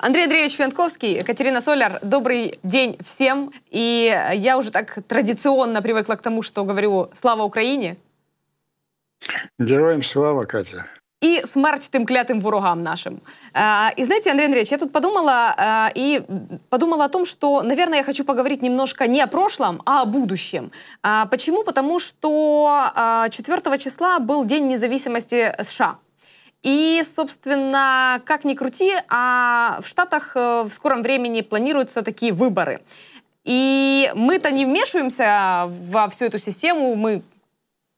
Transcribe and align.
Андрей 0.00 0.24
Андреевич 0.24 0.56
Пьянковский, 0.56 1.16
Екатерина 1.16 1.60
Соляр, 1.60 1.98
добрый 2.02 2.60
день 2.62 2.96
всем. 3.04 3.50
И 3.70 4.16
я 4.34 4.56
уже 4.56 4.70
так 4.70 5.02
традиционно 5.08 5.82
привыкла 5.82 6.14
к 6.14 6.22
тому, 6.22 6.42
что 6.42 6.62
говорю 6.64 7.10
«Слава 7.14 7.42
Украине!» 7.42 7.96
Героям 9.58 10.04
слава, 10.04 10.44
Катя. 10.44 10.86
И 11.20 11.42
смерть 11.44 11.88
тем 11.90 12.06
клятым 12.06 12.38
ворогам 12.38 12.84
нашим. 12.84 13.20
И 13.96 14.04
знаете, 14.04 14.30
Андрей 14.30 14.46
Андреевич, 14.46 14.70
я 14.70 14.78
тут 14.78 14.92
подумала 14.92 15.90
и 15.96 16.22
подумала 16.70 17.06
о 17.06 17.08
том, 17.08 17.26
что, 17.26 17.62
наверное, 17.62 17.98
я 17.98 18.04
хочу 18.04 18.24
поговорить 18.24 18.62
немножко 18.62 19.08
не 19.08 19.20
о 19.20 19.26
прошлом, 19.26 19.82
а 19.84 20.02
о 20.02 20.04
будущем. 20.04 20.70
Почему? 21.28 21.64
Потому 21.64 21.98
что 21.98 23.28
4 23.30 23.78
числа 23.78 24.20
был 24.20 24.44
День 24.44 24.68
независимости 24.68 25.52
США. 25.60 25.98
И, 26.62 27.02
собственно, 27.04 28.20
как 28.24 28.44
ни 28.44 28.54
крути, 28.54 28.92
а 29.08 29.78
в 29.80 29.86
Штатах 29.86 30.32
э, 30.34 30.62
в 30.62 30.72
скором 30.72 31.02
времени 31.02 31.42
планируются 31.42 32.02
такие 32.02 32.32
выборы. 32.32 32.80
И 33.44 34.10
мы-то 34.14 34.50
не 34.50 34.66
вмешиваемся 34.66 35.70
во 35.90 36.08
всю 36.08 36.24
эту 36.24 36.38
систему, 36.38 36.94
мы 36.96 37.22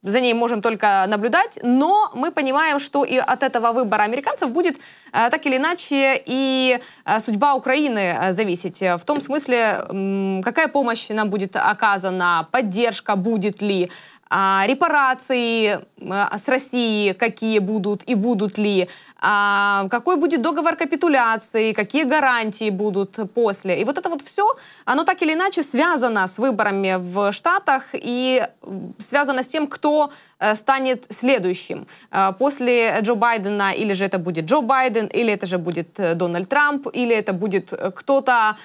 за 0.03 0.21
ней 0.21 0.33
можем 0.35 0.63
только 0.63 1.05
наблюдать, 1.09 1.59
но 1.63 2.11
мы 2.15 2.33
понимаем, 2.33 2.81
что 2.81 3.05
и 3.05 3.17
от 3.17 3.43
этого 3.43 3.73
выбора 3.73 4.03
американцев 4.03 4.51
будет 4.51 4.77
э, 4.77 5.31
так 5.31 5.47
или 5.47 5.57
иначе 5.57 6.23
и 6.27 6.79
э, 7.05 7.21
судьба 7.21 7.55
Украины 7.55 8.17
зависеть. 8.31 8.83
В 8.83 9.01
том 9.07 9.21
смысле, 9.21 10.43
какая 10.45 10.69
помощь 10.69 11.09
нам 11.09 11.31
будет 11.31 11.57
оказана, 11.57 12.47
поддержка 12.53 13.17
будет 13.17 13.63
ли, 13.63 13.91
а, 14.31 14.65
репарации 14.67 15.81
а, 16.09 16.39
с 16.39 16.49
Россией, 16.49 17.15
какие 17.15 17.59
будут 17.59 18.09
и 18.09 18.15
будут 18.15 18.59
ли, 18.59 18.89
а, 19.21 19.89
какой 19.91 20.17
будет 20.17 20.41
договор 20.41 20.77
капитуляции, 20.77 21.73
какие 21.73 22.05
гарантии 22.05 22.71
будут 22.71 23.19
после. 23.35 23.81
И 23.81 23.85
вот 23.85 23.99
это 23.99 24.09
вот 24.09 24.23
все, 24.23 24.57
оно 24.85 25.05
так 25.05 25.21
или 25.23 25.35
иначе 25.35 25.63
связано 25.63 26.27
с 26.29 26.39
выборами 26.39 26.97
в 26.99 27.33
Штатах 27.33 27.87
и 27.93 28.43
связано 28.99 29.43
с 29.43 29.49
тем, 29.49 29.67
кто 29.67 30.11
э, 30.39 30.55
станет 30.55 31.07
следующим. 31.09 31.87
Э, 32.13 32.33
после 32.39 33.01
Джо 33.01 33.15
Байдена 33.15 33.73
или 33.73 33.95
же 33.95 34.05
это 34.05 34.19
будет 34.19 34.45
Джо 34.45 34.61
Байден, 34.61 35.07
или 35.07 35.33
это 35.33 35.47
же 35.47 35.59
будет 35.59 35.99
э, 35.99 36.15
Дональд 36.15 36.49
Трамп, 36.49 36.87
или 36.93 37.15
это 37.15 37.33
будет 37.33 37.73
кто-то, 37.95 38.57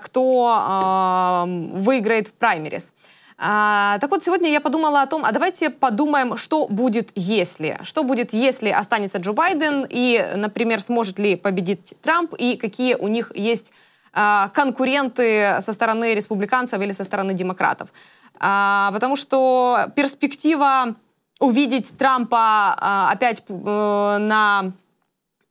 кто 0.00 1.44
выиграет 1.74 2.28
в 2.28 2.32
праймерис. 2.32 2.92
А, 3.38 3.98
так 3.98 4.10
вот, 4.10 4.22
сегодня 4.22 4.50
я 4.50 4.60
подумала 4.60 5.02
о 5.02 5.06
том, 5.06 5.24
а 5.24 5.32
давайте 5.32 5.70
подумаем, 5.70 6.36
что 6.36 6.66
будет, 6.68 7.10
если. 7.14 7.78
Что 7.82 8.04
будет, 8.04 8.32
если 8.32 8.68
останется 8.68 9.18
Джо 9.18 9.32
Байден, 9.32 9.86
и, 9.88 10.24
например, 10.36 10.80
сможет 10.80 11.18
ли 11.18 11.36
победить 11.36 11.94
Трамп, 12.02 12.34
и 12.34 12.56
какие 12.56 12.94
у 12.94 13.08
них 13.08 13.32
есть 13.34 13.72
а, 14.12 14.50
конкуренты 14.50 15.56
со 15.60 15.72
стороны 15.72 16.14
республиканцев 16.14 16.80
или 16.80 16.92
со 16.92 17.04
стороны 17.04 17.32
демократов. 17.32 17.92
А, 18.38 18.90
потому 18.92 19.16
что 19.16 19.86
перспектива 19.96 20.94
увидеть 21.40 21.96
Трампа 21.96 22.76
а, 22.78 23.10
опять 23.10 23.42
э, 23.48 24.16
на 24.20 24.72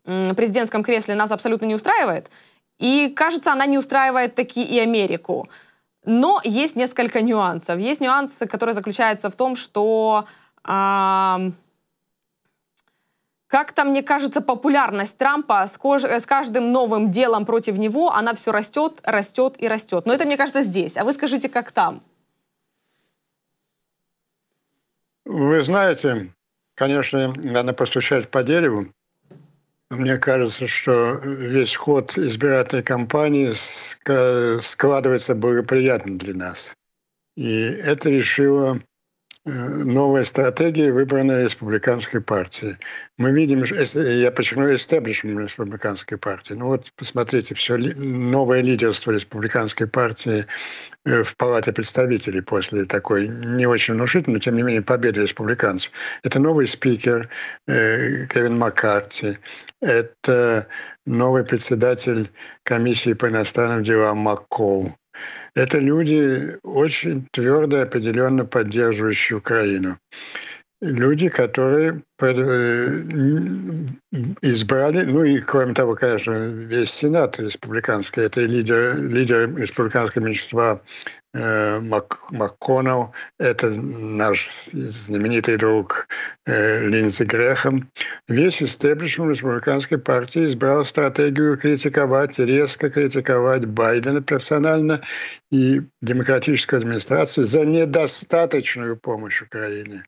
президентском 0.05 0.83
кресле 0.83 1.15
нас 1.15 1.31
абсолютно 1.31 1.65
не 1.65 1.75
устраивает. 1.75 2.29
И, 2.79 3.13
кажется, 3.15 3.51
она 3.51 3.65
не 3.65 3.77
устраивает 3.77 4.35
таки 4.35 4.63
и 4.63 4.79
Америку. 4.79 5.47
Но 6.05 6.41
есть 6.43 6.75
несколько 6.75 7.21
нюансов. 7.21 7.77
Есть 7.79 8.01
нюансы, 8.01 8.47
которые 8.47 8.73
заключаются 8.73 9.29
в 9.29 9.35
том, 9.35 9.55
что 9.55 10.25
э, 10.67 11.51
как-то, 13.47 13.83
мне 13.83 14.01
кажется, 14.01 14.41
популярность 14.41 15.17
Трампа 15.17 15.67
с, 15.67 15.77
кож- 15.77 16.05
с 16.05 16.25
каждым 16.25 16.71
новым 16.71 17.11
делом 17.11 17.45
против 17.45 17.77
него, 17.77 18.11
она 18.11 18.33
все 18.33 18.51
растет, 18.51 18.99
растет 19.03 19.55
и 19.59 19.67
растет. 19.67 20.05
Но 20.05 20.13
это, 20.13 20.25
мне 20.25 20.37
кажется, 20.37 20.63
здесь. 20.63 20.97
А 20.97 21.03
вы 21.03 21.13
скажите, 21.13 21.49
как 21.49 21.71
там? 21.71 22.01
Вы 25.25 25.63
знаете, 25.63 26.33
конечно, 26.75 27.33
надо 27.43 27.73
постучать 27.73 28.31
по 28.31 28.41
дереву. 28.41 28.87
Мне 29.91 30.17
кажется, 30.17 30.67
что 30.67 31.19
весь 31.21 31.75
ход 31.75 32.17
избирательной 32.17 32.81
кампании 32.81 33.51
складывается 34.61 35.35
благоприятно 35.35 36.17
для 36.17 36.33
нас. 36.33 36.69
И 37.35 37.59
это 37.59 38.09
решило 38.09 38.79
э, 39.45 39.49
новая 39.51 40.23
стратегия, 40.23 40.93
выбранная 40.93 41.43
республиканской 41.43 42.21
партией. 42.21 42.77
Мы 43.17 43.33
видим, 43.33 43.63
я 43.63 44.31
подчеркну, 44.31 44.73
эстеблишмент 44.73 45.41
республиканской 45.41 46.17
партии. 46.17 46.53
Ну 46.53 46.67
вот, 46.67 46.93
посмотрите, 46.95 47.53
все 47.53 47.75
новое 47.75 48.61
лидерство 48.61 49.11
республиканской 49.11 49.87
партии 49.87 50.45
в 51.05 51.35
Палате 51.37 51.73
представителей 51.73 52.41
после 52.41 52.85
такой 52.85 53.27
не 53.27 53.65
очень 53.65 53.95
внушительной, 53.95 54.35
но 54.35 54.39
тем 54.39 54.55
не 54.55 54.61
менее 54.61 54.81
победы 54.81 55.21
республиканцев. 55.21 55.91
Это 56.23 56.39
новый 56.39 56.67
спикер 56.67 57.29
э, 57.67 58.27
Кевин 58.27 58.57
Маккарти, 58.57 59.37
это 59.81 60.67
новый 61.05 61.43
председатель 61.43 62.29
комиссии 62.63 63.13
по 63.13 63.29
иностранным 63.29 63.83
делам 63.83 64.19
МакКол. 64.19 64.95
Это 65.55 65.79
люди, 65.79 66.57
очень 66.63 67.27
твердо 67.31 67.77
и 67.77 67.81
определенно 67.81 68.45
поддерживающие 68.45 69.37
Украину. 69.37 69.97
Люди, 70.81 71.29
которые 71.29 72.01
э, 72.19 72.25
избрали, 74.41 75.03
ну 75.03 75.23
и 75.23 75.39
кроме 75.39 75.73
того, 75.73 75.95
конечно, 75.95 76.47
весь 76.47 76.89
Сенат 76.89 77.39
республиканский, 77.39 78.23
это 78.23 78.41
лидер, 78.41 78.97
лидер 78.97 79.55
республиканского 79.55 80.23
меньшинства 80.23 80.81
Э, 81.33 81.79
Мак, 81.79 82.19
МакКоннелл, 82.31 83.13
это 83.39 83.69
наш 83.69 84.49
знаменитый 84.73 85.55
друг 85.55 86.07
э, 86.45 86.85
Линдзи 86.85 87.23
Грехом. 87.23 87.89
Весь 88.27 88.61
истеблишмент 88.61 89.31
республиканской 89.31 89.97
партии 89.97 90.45
избрал 90.47 90.83
стратегию 90.83 91.57
критиковать, 91.57 92.37
резко 92.37 92.89
критиковать 92.89 93.65
Байдена 93.65 94.21
персонально 94.21 95.01
и 95.51 95.81
демократическую 96.01 96.79
администрацию 96.81 97.47
за 97.47 97.63
недостаточную 97.63 98.97
помощь 98.97 99.41
Украине. 99.41 100.03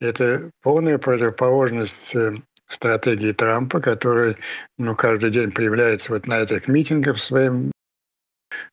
Это 0.00 0.50
полная 0.62 0.98
противоположность 0.98 2.14
э, 2.14 2.36
стратегии 2.68 3.32
Трампа, 3.32 3.80
который 3.80 4.36
ну, 4.76 4.94
каждый 4.94 5.30
день 5.30 5.50
появляется 5.50 6.12
вот 6.12 6.26
на 6.26 6.38
этих 6.40 6.68
митингах 6.68 7.16
в 7.16 7.24
своем 7.24 7.72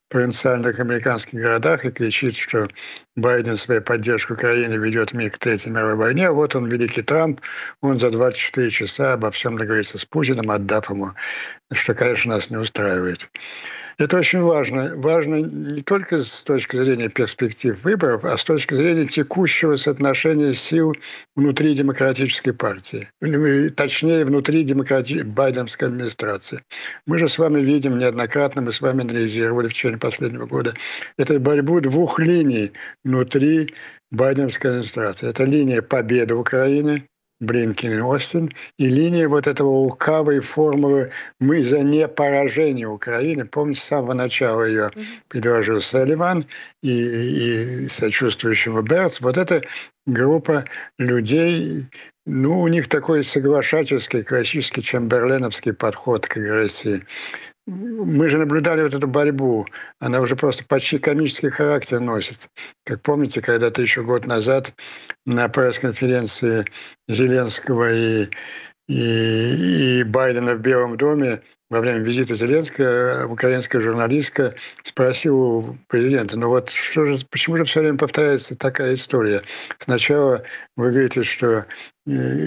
провинциальных 0.08 0.78
американских 0.78 1.40
городах 1.40 1.84
и 1.84 1.90
кричит, 1.90 2.36
что 2.36 2.68
Байден 3.16 3.56
своей 3.56 3.80
поддержкой 3.80 4.34
Украины 4.34 4.74
ведет 4.74 5.12
мир 5.12 5.32
к 5.32 5.38
Третьей 5.38 5.72
мировой 5.72 5.96
войне. 5.96 6.28
А 6.28 6.32
вот 6.32 6.54
он, 6.54 6.68
великий 6.68 7.02
Трамп, 7.02 7.40
он 7.80 7.98
за 7.98 8.10
24 8.10 8.70
часа 8.70 9.14
обо 9.14 9.32
всем 9.32 9.58
договорится 9.58 9.98
с 9.98 10.04
Путиным, 10.04 10.50
отдав 10.50 10.90
ему, 10.90 11.08
что, 11.72 11.94
конечно, 11.94 12.34
нас 12.34 12.50
не 12.50 12.56
устраивает. 12.56 13.28
Это 13.98 14.18
очень 14.18 14.40
важно. 14.40 14.92
Важно 14.96 15.36
не 15.36 15.80
только 15.80 16.20
с 16.20 16.42
точки 16.42 16.76
зрения 16.76 17.08
перспектив 17.08 17.82
выборов, 17.82 18.26
а 18.26 18.36
с 18.36 18.44
точки 18.44 18.74
зрения 18.74 19.06
текущего 19.06 19.76
соотношения 19.76 20.52
сил 20.52 20.94
внутри 21.34 21.74
демократической 21.74 22.52
партии. 22.52 23.08
Точнее, 23.74 24.26
внутри 24.26 24.64
демократи... 24.64 25.22
байденской 25.22 25.88
администрации. 25.88 26.62
Мы 27.06 27.18
же 27.18 27.26
с 27.26 27.38
вами 27.38 27.60
видим 27.60 27.98
неоднократно, 27.98 28.60
мы 28.60 28.72
с 28.74 28.82
вами 28.82 29.00
анализировали 29.00 29.68
в 29.68 29.72
течение 29.72 29.98
последнего 29.98 30.44
года, 30.44 30.74
эту 31.16 31.40
борьбу 31.40 31.80
двух 31.80 32.18
линий 32.18 32.72
внутри 33.02 33.72
байденской 34.10 34.72
администрации. 34.72 35.30
Это 35.30 35.44
линия 35.44 35.80
победы 35.80 36.34
Украины, 36.34 37.08
Блинкин 37.40 37.98
и 37.98 38.00
Остин, 38.00 38.50
и 38.78 38.88
линия 38.88 39.28
вот 39.28 39.46
этого 39.46 39.68
лукавой 39.68 40.40
формулы 40.40 41.10
«мы 41.38 41.62
за 41.62 41.80
непоражение 41.82 42.88
Украины». 42.88 43.44
Помните, 43.44 43.80
с 43.82 43.84
самого 43.84 44.14
начала 44.14 44.62
ее 44.62 44.90
предложил 45.28 45.80
Салливан 45.80 46.46
и, 46.82 47.84
и 47.84 47.88
сочувствующего 47.88 48.80
Берц. 48.80 49.20
Вот 49.20 49.36
эта 49.36 49.62
группа 50.06 50.64
людей, 50.98 51.90
ну, 52.24 52.60
у 52.60 52.68
них 52.68 52.88
такой 52.88 53.22
соглашательский, 53.22 54.22
классический 54.22 54.82
чемберленовский 54.82 55.74
подход 55.74 56.26
к 56.26 56.38
агрессии 56.38 57.04
мы 57.66 58.30
же 58.30 58.38
наблюдали 58.38 58.82
вот 58.82 58.94
эту 58.94 59.08
борьбу. 59.08 59.66
Она 59.98 60.20
уже 60.20 60.36
просто 60.36 60.64
почти 60.64 60.98
комический 60.98 61.50
характер 61.50 62.00
носит. 62.00 62.48
Как 62.84 63.02
помните, 63.02 63.40
когда-то 63.40 63.82
еще 63.82 64.02
год 64.02 64.24
назад 64.26 64.72
на 65.24 65.48
пресс-конференции 65.48 66.64
Зеленского 67.08 67.92
и, 67.92 68.28
и, 68.86 70.00
и 70.00 70.04
Байдена 70.04 70.54
в 70.54 70.60
Белом 70.60 70.96
доме 70.96 71.42
во 71.68 71.80
время 71.80 72.00
визита 72.00 72.34
Зеленского 72.34 73.26
украинская 73.28 73.80
журналистка 73.80 74.54
спросила 74.84 75.36
у 75.36 75.78
президента, 75.88 76.36
ну 76.36 76.48
вот 76.48 76.70
что 76.70 77.04
же, 77.04 77.24
почему 77.28 77.56
же 77.56 77.64
все 77.64 77.80
время 77.80 77.98
повторяется 77.98 78.54
такая 78.54 78.94
история? 78.94 79.42
Сначала 79.78 80.44
вы 80.76 80.90
говорите, 80.90 81.22
что 81.22 81.46
э, 81.56 81.64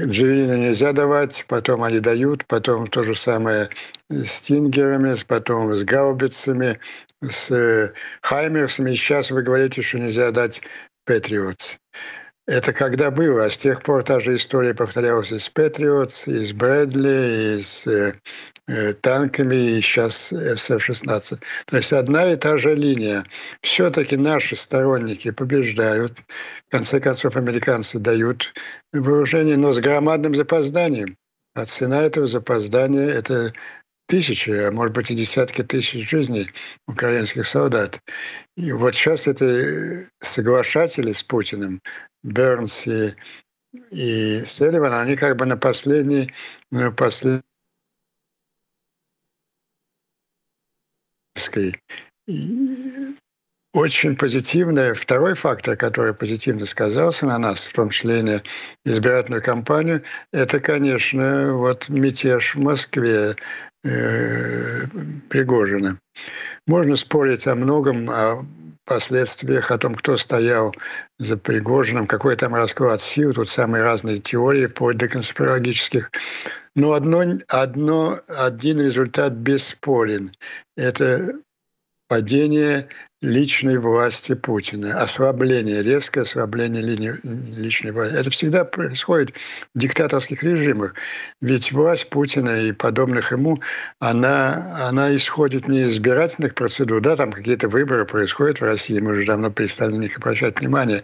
джавелины 0.06 0.58
нельзя 0.58 0.94
давать, 0.94 1.46
потом 1.48 1.84
они 1.84 2.00
дают, 2.00 2.46
потом 2.46 2.88
то 2.88 3.04
же 3.04 3.16
самое 3.16 3.70
с 4.10 4.42
тингерами, 4.42 5.16
потом 5.28 5.76
с 5.76 5.84
гаубицами, 5.84 6.80
с 7.22 7.52
э, 7.52 7.92
хаймерсами. 8.22 8.92
И 8.92 8.96
сейчас 8.96 9.32
вы 9.32 9.42
говорите, 9.42 9.82
что 9.82 10.00
нельзя 10.00 10.32
дать 10.32 10.62
Патриотс. 11.06 11.76
Это 12.50 12.74
когда 12.74 13.12
было, 13.12 13.46
а 13.46 13.52
с 13.52 13.58
тех 13.58 13.84
пор 13.84 14.04
та 14.04 14.20
же 14.20 14.36
история 14.36 14.74
повторялась 14.74 15.32
и 15.32 15.38
с 15.38 15.48
Патриотс, 15.50 16.26
и 16.26 16.46
с 16.46 16.52
Брэдли, 16.52 17.58
и 17.58 17.62
с 17.62 17.86
э, 17.86 18.14
э 18.14 18.14
танками, 19.02 19.56
и 19.56 19.82
сейчас 19.82 20.32
F-16. 20.32 21.40
То 21.66 21.78
есть 21.78 21.94
одна 21.94 22.32
и 22.32 22.36
та 22.36 22.58
же 22.58 22.76
линия. 22.76 23.26
Все-таки 23.62 24.18
наши 24.18 24.56
сторонники 24.56 25.32
побеждают. 25.32 26.24
В 26.68 26.72
конце 26.72 27.00
концов, 27.00 27.36
американцы 27.36 28.00
дают 28.00 28.54
вооружение, 28.94 29.58
но 29.58 29.74
с 29.74 29.80
громадным 29.80 30.36
запозданием. 30.36 31.18
А 31.56 31.66
цена 31.66 32.04
этого 32.04 32.28
запоздания– 32.28 33.10
это 33.10 33.54
тысячи, 34.08 34.50
а 34.50 34.72
может 34.72 34.94
быть 34.94 35.12
и 35.12 35.16
десятки 35.16 35.64
тысяч 35.64 36.10
жизней 36.10 36.50
украинских 36.88 37.48
солдат. 37.48 38.00
И 38.58 38.72
вот 38.72 38.96
сейчас 38.96 39.28
это 39.28 40.06
соглашатели 40.20 41.12
с 41.12 41.24
Путиным, 41.24 41.82
Бернс 42.24 42.86
и, 42.86 43.14
и 43.92 44.40
Селиван, 44.46 44.94
они 44.94 45.16
как 45.16 45.38
бы 45.38 45.46
на 45.46 45.58
последней, 45.58 46.34
на 46.72 46.92
последней 51.40 51.80
очень 53.74 54.16
позитивное, 54.16 54.96
второй 54.96 55.36
фактор, 55.36 55.76
который 55.76 56.14
позитивно 56.14 56.66
сказался 56.66 57.26
на 57.28 57.38
нас, 57.38 57.66
в 57.66 57.74
том 57.74 57.90
числе 57.92 58.20
и 58.20 58.24
на 58.24 58.44
избирательную 58.84 59.44
кампанию, 59.44 60.02
это, 60.34 60.60
конечно, 60.60 61.54
вот 61.54 61.88
мятеж 61.88 62.56
в 62.56 62.60
Москве 62.60 63.36
э, 63.84 64.88
Пригожина. 65.30 66.00
Можно 66.66 66.96
спорить 66.96 67.46
о 67.46 67.54
многом, 67.54 68.10
о 68.10 68.44
последствиях, 68.86 69.70
о 69.70 69.78
том, 69.78 69.94
кто 69.94 70.18
стоял 70.18 70.74
за 71.20 71.38
Пригожиным, 71.38 72.08
какой 72.08 72.36
там 72.36 72.56
расклад 72.56 73.02
сил, 73.02 73.34
тут 73.34 73.50
самые 73.50 73.84
разные 73.84 74.18
теории, 74.18 74.66
вплоть 74.66 74.98
до 74.98 75.08
конспирологических. 75.08 76.10
Но 76.80 76.94
одно, 76.94 77.26
одно, 77.50 78.20
один 78.30 78.80
результат 78.80 79.34
бесспорен. 79.34 80.32
Это 80.78 81.34
падение 82.08 82.88
личной 83.22 83.78
власти 83.80 84.34
Путина, 84.34 85.02
ослабление, 85.02 85.84
резкое 85.84 86.22
ослабление 86.22 86.82
линии, 86.82 87.16
личной 87.24 87.92
власти. 87.92 88.16
Это 88.16 88.30
всегда 88.30 88.64
происходит 88.64 89.36
в 89.76 89.80
диктаторских 89.80 90.42
режимах. 90.42 90.96
Ведь 91.42 91.70
власть 91.74 92.10
Путина 92.10 92.62
и 92.62 92.72
подобных 92.72 93.34
ему, 93.34 93.62
она, 94.00 94.88
она 94.88 95.14
исходит 95.14 95.68
не 95.68 95.82
из 95.82 95.96
избирательных 95.96 96.56
процедур, 96.56 97.02
да, 97.02 97.18
там 97.18 97.34
какие-то 97.34 97.68
выборы 97.68 98.06
происходят 98.06 98.62
в 98.62 98.64
России, 98.64 99.02
мы 99.02 99.12
уже 99.12 99.26
давно 99.26 99.52
перестали 99.52 99.92
на 99.92 100.04
них 100.04 100.18
обращать 100.18 100.62
внимание. 100.62 101.04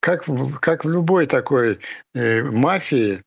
Как, 0.00 0.26
как 0.60 0.84
в 0.84 0.90
любой 0.90 1.24
такой 1.24 1.78
э, 2.14 2.42
мафии, 2.42 3.22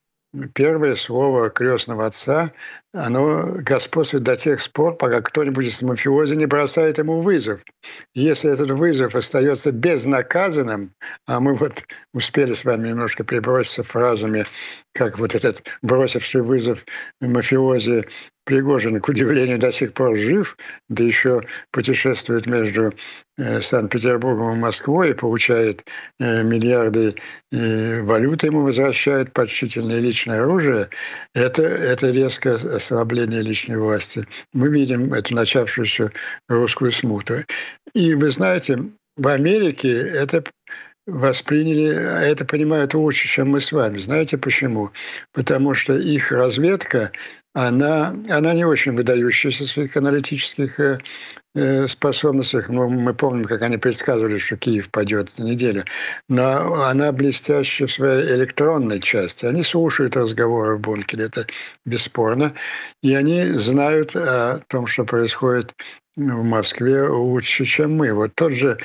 первое 0.53 0.95
слово 0.95 1.49
крестного 1.49 2.05
отца, 2.05 2.51
оно 2.93 3.47
господствует 3.59 4.23
до 4.23 4.35
тех 4.35 4.59
пор, 4.71 4.95
пока 4.95 5.21
кто-нибудь 5.21 5.65
из 5.65 5.81
мафиози 5.81 6.35
не 6.35 6.45
бросает 6.45 6.97
ему 6.97 7.21
вызов. 7.21 7.61
Если 8.13 8.51
этот 8.51 8.71
вызов 8.71 9.15
остается 9.15 9.71
безнаказанным, 9.71 10.93
а 11.25 11.39
мы 11.39 11.55
вот 11.55 11.83
успели 12.13 12.53
с 12.53 12.63
вами 12.63 12.89
немножко 12.89 13.23
приброситься 13.23 13.83
фразами, 13.83 14.45
как 14.93 15.19
вот 15.19 15.35
этот 15.35 15.63
бросивший 15.81 16.41
вызов 16.41 16.85
мафиози 17.19 18.05
Пригожин, 18.45 18.99
к 18.99 19.07
удивлению, 19.07 19.59
до 19.59 19.71
сих 19.71 19.93
пор 19.93 20.15
жив, 20.15 20.57
да 20.89 21.03
еще 21.03 21.41
путешествует 21.71 22.47
между 22.47 22.91
э, 23.37 23.61
Санкт-Петербургом 23.61 24.55
и 24.55 24.59
Москвой 24.59 25.11
и 25.11 25.13
получает 25.13 25.85
э, 26.19 26.43
миллиарды 26.43 27.15
э, 27.51 28.01
валюты, 28.01 28.47
ему 28.47 28.63
возвращают 28.63 29.31
почтительное 29.33 29.99
личное 29.99 30.41
оружие, 30.41 30.89
это, 31.35 31.61
это 31.61 32.09
резкое 32.09 32.55
ослабление 32.55 33.41
личной 33.41 33.77
власти. 33.77 34.27
Мы 34.53 34.69
видим 34.69 35.13
эту 35.13 35.35
начавшуюся 35.35 36.11
русскую 36.49 36.91
смуту. 36.91 37.45
И 37.93 38.15
вы 38.15 38.31
знаете, 38.31 38.79
в 39.17 39.27
Америке 39.27 39.91
это 39.91 40.43
восприняли, 41.07 41.87
это 42.23 42.45
понимают 42.45 42.93
лучше, 42.93 43.27
чем 43.27 43.49
мы 43.49 43.61
с 43.61 43.71
вами. 43.71 43.97
Знаете 43.97 44.37
почему? 44.37 44.91
Потому 45.33 45.73
что 45.73 45.97
их 45.97 46.31
разведка 46.31 47.11
она, 47.53 48.15
она 48.29 48.53
не 48.53 48.65
очень 48.65 48.93
выдающаяся 48.93 49.65
в 49.65 49.69
своих 49.69 49.97
аналитических 49.97 50.79
э, 50.79 50.99
э, 51.55 51.87
способностях. 51.87 52.69
Ну, 52.69 52.89
мы 52.89 53.13
помним, 53.13 53.45
как 53.45 53.61
они 53.61 53.77
предсказывали, 53.77 54.37
что 54.37 54.55
Киев 54.55 54.89
падет 54.89 55.37
на 55.37 55.43
неделю. 55.43 55.83
Но 56.29 56.83
она 56.83 57.11
блестящая 57.11 57.87
в 57.87 57.91
своей 57.91 58.25
электронной 58.35 59.01
части. 59.01 59.45
Они 59.45 59.63
слушают 59.63 60.15
разговоры 60.15 60.77
в 60.77 60.81
бункере, 60.81 61.25
это 61.25 61.45
бесспорно. 61.85 62.53
И 63.03 63.13
они 63.13 63.43
знают 63.51 64.15
о 64.15 64.61
том, 64.67 64.87
что 64.87 65.03
происходит 65.03 65.75
в 66.15 66.43
Москве 66.43 67.03
лучше, 67.03 67.65
чем 67.65 67.97
мы. 67.97 68.13
Вот 68.13 68.33
тот 68.35 68.53
же 68.53 68.77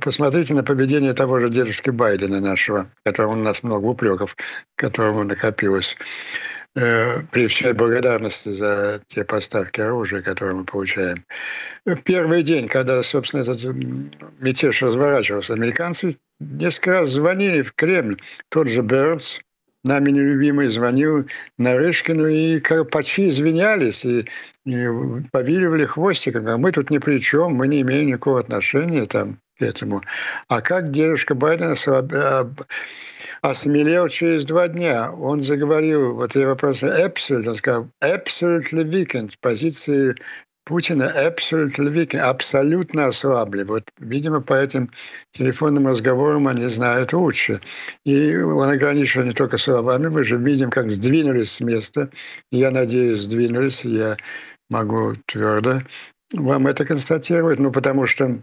Посмотрите 0.00 0.54
на 0.54 0.64
поведение 0.64 1.12
того 1.12 1.38
же 1.38 1.50
дедушки 1.50 1.90
Байдена 1.90 2.40
нашего, 2.40 2.86
которому 3.04 3.34
у 3.34 3.44
нас 3.44 3.62
много 3.62 3.84
упреков, 3.84 4.34
которому 4.74 5.22
накопилось. 5.22 5.94
Э, 6.78 7.22
при 7.32 7.46
всей 7.46 7.72
благодарности 7.72 8.52
за 8.52 9.00
те 9.06 9.24
поставки 9.24 9.80
оружия, 9.80 10.20
которые 10.20 10.56
мы 10.56 10.64
получаем. 10.66 11.24
В 11.86 11.96
первый 12.02 12.42
день, 12.42 12.68
когда, 12.68 13.02
собственно, 13.02 13.40
этот 13.40 13.64
мятеж 14.40 14.82
разворачивался, 14.82 15.54
американцы 15.54 16.18
несколько 16.38 16.90
раз 16.90 17.10
звонили 17.10 17.62
в 17.62 17.72
Кремль. 17.72 18.20
Тот 18.50 18.68
же 18.68 18.82
Бернс, 18.82 19.38
нами 19.84 20.10
нелюбимый, 20.10 20.68
звонил 20.68 21.26
Нарышкину, 21.56 22.26
и 22.26 22.60
почти 22.90 23.30
извинялись, 23.30 24.04
и, 24.04 24.26
и 24.66 24.86
повиливали 25.32 25.86
хвостиком. 25.86 26.46
А 26.46 26.58
мы 26.58 26.72
тут 26.72 26.90
ни 26.90 26.98
при 26.98 27.20
чем, 27.20 27.54
мы 27.54 27.68
не 27.68 27.80
имеем 27.80 28.08
никакого 28.08 28.38
отношения 28.38 29.06
там, 29.06 29.38
к 29.58 29.62
этому. 29.62 30.02
А 30.48 30.60
как 30.60 30.90
дедушка 30.90 31.34
Байдена 31.34 31.74
осмелел 33.42 34.08
через 34.08 34.44
два 34.44 34.68
дня. 34.68 35.12
Он 35.12 35.42
заговорил, 35.42 36.14
вот 36.14 36.34
я 36.34 36.48
вопрос 36.48 36.82
он 36.82 37.56
сказал 37.56 37.88
absolutely 38.02 38.84
weakened, 38.84 39.32
позиции 39.40 40.14
Путина 40.64 41.12
absolutely 41.16 41.92
weakened, 41.92 42.18
абсолютно 42.18 43.06
ослабли. 43.06 43.62
Вот, 43.62 43.84
видимо, 43.98 44.40
по 44.40 44.54
этим 44.54 44.90
телефонным 45.32 45.86
разговорам 45.86 46.48
они 46.48 46.66
знают 46.66 47.12
лучше. 47.12 47.60
И 48.04 48.36
он 48.36 48.68
ограничил 48.68 49.22
не 49.22 49.32
только 49.32 49.58
словами, 49.58 50.08
мы 50.08 50.24
же 50.24 50.36
видим, 50.36 50.70
как 50.70 50.90
сдвинулись 50.90 51.52
с 51.52 51.60
места. 51.60 52.10
Я 52.50 52.70
надеюсь, 52.70 53.20
сдвинулись, 53.20 53.80
я 53.84 54.16
могу 54.68 55.14
твердо 55.26 55.82
вам 56.32 56.66
это 56.66 56.84
констатировать, 56.84 57.58
ну, 57.58 57.70
потому 57.72 58.06
что 58.06 58.42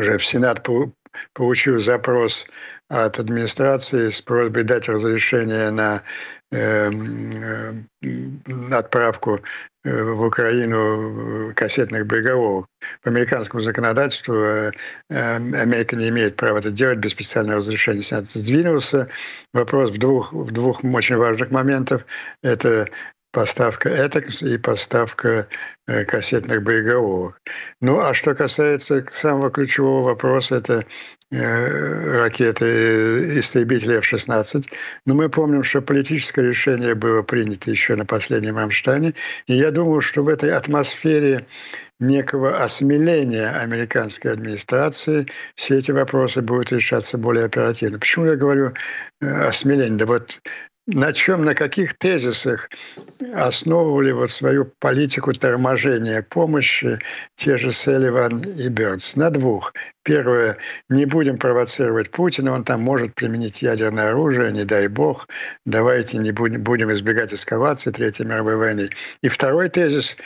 уже 0.00 0.18
в 0.18 0.24
Сенат 0.24 0.66
получил 1.34 1.80
запрос 1.80 2.44
от 2.88 3.18
администрации 3.18 4.10
с 4.10 4.20
просьбой 4.20 4.64
дать 4.64 4.88
разрешение 4.88 5.70
на 5.70 6.02
э, 6.50 6.90
отправку 8.72 9.40
э, 9.84 10.02
в 10.02 10.24
Украину 10.24 11.52
кассетных 11.54 12.06
боеголовок. 12.06 12.66
По 13.02 13.10
американскому 13.10 13.62
законодательству 13.62 14.34
э, 14.34 14.72
Америка 15.08 15.94
не 15.94 16.08
имеет 16.08 16.36
права 16.36 16.58
это 16.58 16.70
делать 16.70 16.98
без 16.98 17.12
специального 17.12 17.58
разрешения. 17.58 18.02
Сенат 18.02 18.30
сдвинулся. 18.32 19.08
Вопрос 19.52 19.92
в 19.92 19.98
двух, 19.98 20.32
в 20.32 20.50
двух 20.50 20.82
очень 20.82 21.16
важных 21.16 21.50
моментах. 21.50 22.06
Это 22.42 22.88
поставка 23.32 23.88
ЭТОКС 23.88 24.42
и 24.42 24.58
поставка 24.58 25.48
э, 25.86 26.04
кассетных 26.04 26.62
боеголовок. 26.62 27.40
Ну, 27.80 28.00
а 28.00 28.14
что 28.14 28.34
касается 28.34 29.04
самого 29.12 29.50
ключевого 29.50 30.04
вопроса, 30.06 30.56
это 30.56 30.84
э, 31.30 32.18
ракеты 32.18 32.64
э, 32.64 33.38
истребители 33.38 33.98
F-16. 33.98 34.66
Но 35.06 35.14
мы 35.14 35.28
помним, 35.28 35.62
что 35.62 35.80
политическое 35.80 36.42
решение 36.42 36.94
было 36.94 37.22
принято 37.22 37.70
еще 37.70 37.94
на 37.94 38.04
последнем 38.04 38.56
Рамштайне. 38.56 39.14
И 39.46 39.54
я 39.54 39.70
думаю, 39.70 40.00
что 40.00 40.24
в 40.24 40.28
этой 40.28 40.52
атмосфере 40.52 41.46
некого 42.00 42.64
осмеления 42.64 43.50
американской 43.50 44.32
администрации 44.32 45.26
все 45.54 45.78
эти 45.78 45.90
вопросы 45.90 46.40
будут 46.40 46.72
решаться 46.72 47.18
более 47.18 47.44
оперативно. 47.44 47.98
Почему 47.98 48.24
я 48.24 48.36
говорю 48.36 48.72
осмеление? 49.20 49.98
Да 49.98 50.06
вот 50.06 50.40
на 50.92 51.12
чем, 51.12 51.44
на 51.44 51.54
каких 51.54 51.96
тезисах 51.96 52.68
основывали 53.32 54.12
вот 54.12 54.30
свою 54.30 54.72
политику 54.78 55.32
торможения 55.32 56.22
помощи 56.22 56.98
те 57.36 57.56
же 57.56 57.72
Селиван 57.72 58.40
и 58.42 58.68
Бернс? 58.68 59.16
На 59.16 59.30
двух. 59.30 59.72
Первое, 60.02 60.56
не 60.88 61.04
будем 61.04 61.38
провоцировать 61.38 62.10
Путина, 62.10 62.52
он 62.52 62.64
там 62.64 62.80
может 62.80 63.14
применить 63.14 63.62
ядерное 63.62 64.10
оружие, 64.10 64.50
не 64.50 64.64
дай 64.64 64.88
бог, 64.88 65.28
давайте 65.66 66.16
не 66.16 66.32
будем 66.32 66.92
избегать 66.92 67.34
эскалации 67.34 67.90
Третьей 67.90 68.26
мировой 68.26 68.56
войны. 68.56 68.90
И 69.22 69.28
второй 69.28 69.68
тезис, 69.68 70.16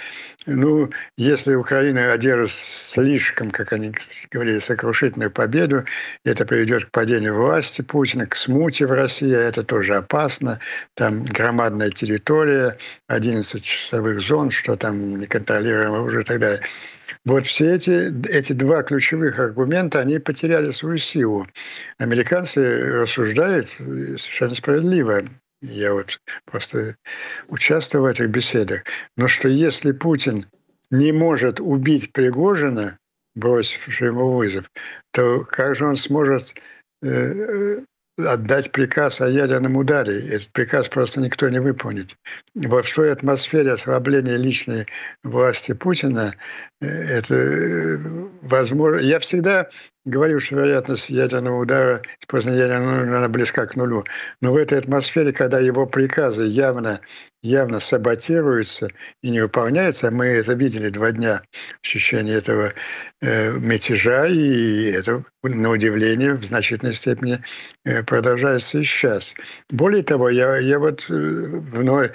ну, 0.46 0.90
если 1.16 1.54
Украина 1.54 2.12
одержит 2.12 2.56
слишком, 2.86 3.50
как 3.50 3.72
они 3.72 3.94
говорили, 4.30 4.58
сокрушительную 4.58 5.30
победу, 5.30 5.84
это 6.24 6.44
приведет 6.44 6.86
к 6.86 6.90
падению 6.90 7.36
власти 7.36 7.82
Путина, 7.82 8.26
к 8.26 8.36
смуте 8.36 8.86
в 8.86 8.92
России, 8.92 9.32
а 9.32 9.40
это 9.40 9.62
тоже 9.62 9.96
опасно. 9.96 10.60
Там 10.94 11.24
громадная 11.24 11.90
территория, 11.90 12.76
11 13.08 13.62
часовых 13.62 14.20
зон, 14.20 14.50
что 14.50 14.76
там 14.76 15.20
неконтролируемо 15.20 16.00
уже 16.00 16.20
и 16.20 16.24
так 16.24 16.40
далее. 16.40 16.60
Вот 17.24 17.46
все 17.46 17.74
эти, 17.74 18.12
эти 18.28 18.52
два 18.52 18.82
ключевых 18.82 19.38
аргумента, 19.38 20.00
они 20.00 20.18
потеряли 20.18 20.70
свою 20.70 20.98
силу. 20.98 21.46
Американцы 21.98 22.60
рассуждают 23.00 23.68
совершенно 23.70 24.54
справедливо. 24.54 25.24
Я 25.70 25.94
вот 25.94 26.20
просто 26.44 26.96
участвую 27.48 28.02
в 28.02 28.06
этих 28.06 28.28
беседах. 28.28 28.82
Но 29.16 29.28
что 29.28 29.48
если 29.48 29.92
Путин 29.92 30.46
не 30.90 31.10
может 31.12 31.58
убить 31.58 32.12
Пригожина, 32.12 32.98
бросив 33.34 33.88
ему 34.00 34.36
вызов, 34.36 34.70
то 35.12 35.40
как 35.44 35.74
же 35.74 35.86
он 35.86 35.96
сможет 35.96 36.54
э, 37.02 37.78
отдать 38.18 38.72
приказ 38.72 39.22
о 39.22 39.28
ядерном 39.28 39.76
ударе. 39.76 40.28
Этот 40.28 40.52
приказ 40.52 40.88
просто 40.88 41.20
никто 41.20 41.48
не 41.48 41.60
выполнит. 41.60 42.14
Во 42.54 42.82
в 42.82 42.92
той 42.92 43.10
атмосфере 43.10 43.72
ослабления 43.72 44.36
личной 44.36 44.86
власти 45.22 45.72
Путина 45.72 46.34
э, 46.82 46.86
это 46.86 47.34
э, 47.34 47.98
возможно. 48.42 49.00
Я 49.00 49.18
всегда 49.18 49.70
говорю, 50.04 50.40
что 50.40 50.56
вероятность 50.56 51.08
ядерного 51.08 51.62
удара, 51.62 52.02
использования 52.20 52.60
ядерного 52.60 53.16
она 53.16 53.28
близка 53.28 53.66
к 53.66 53.76
нулю. 53.76 54.04
Но 54.40 54.52
в 54.52 54.56
этой 54.56 54.78
атмосфере, 54.78 55.32
когда 55.32 55.60
его 55.60 55.86
приказы 55.86 56.44
явно 56.44 57.00
явно 57.44 57.78
саботируются 57.78 58.88
и 59.22 59.30
не 59.30 59.40
выполняются. 59.40 60.10
Мы 60.10 60.26
это 60.26 60.54
видели 60.54 60.88
два 60.88 61.12
дня 61.12 61.42
в 61.82 61.92
течение 61.92 62.38
этого 62.38 62.72
э, 63.20 63.52
мятежа, 63.52 64.26
и 64.26 64.90
это, 64.90 65.22
на 65.42 65.70
удивление, 65.70 66.34
в 66.34 66.44
значительной 66.44 66.94
степени 66.94 67.38
э, 67.84 68.02
продолжается 68.02 68.78
и 68.78 68.84
сейчас. 68.84 69.32
Более 69.68 70.02
того, 70.02 70.30
я, 70.30 70.56
я 70.56 70.78
вот 70.78 71.04
э, 71.08 71.12
вновь 71.12 72.12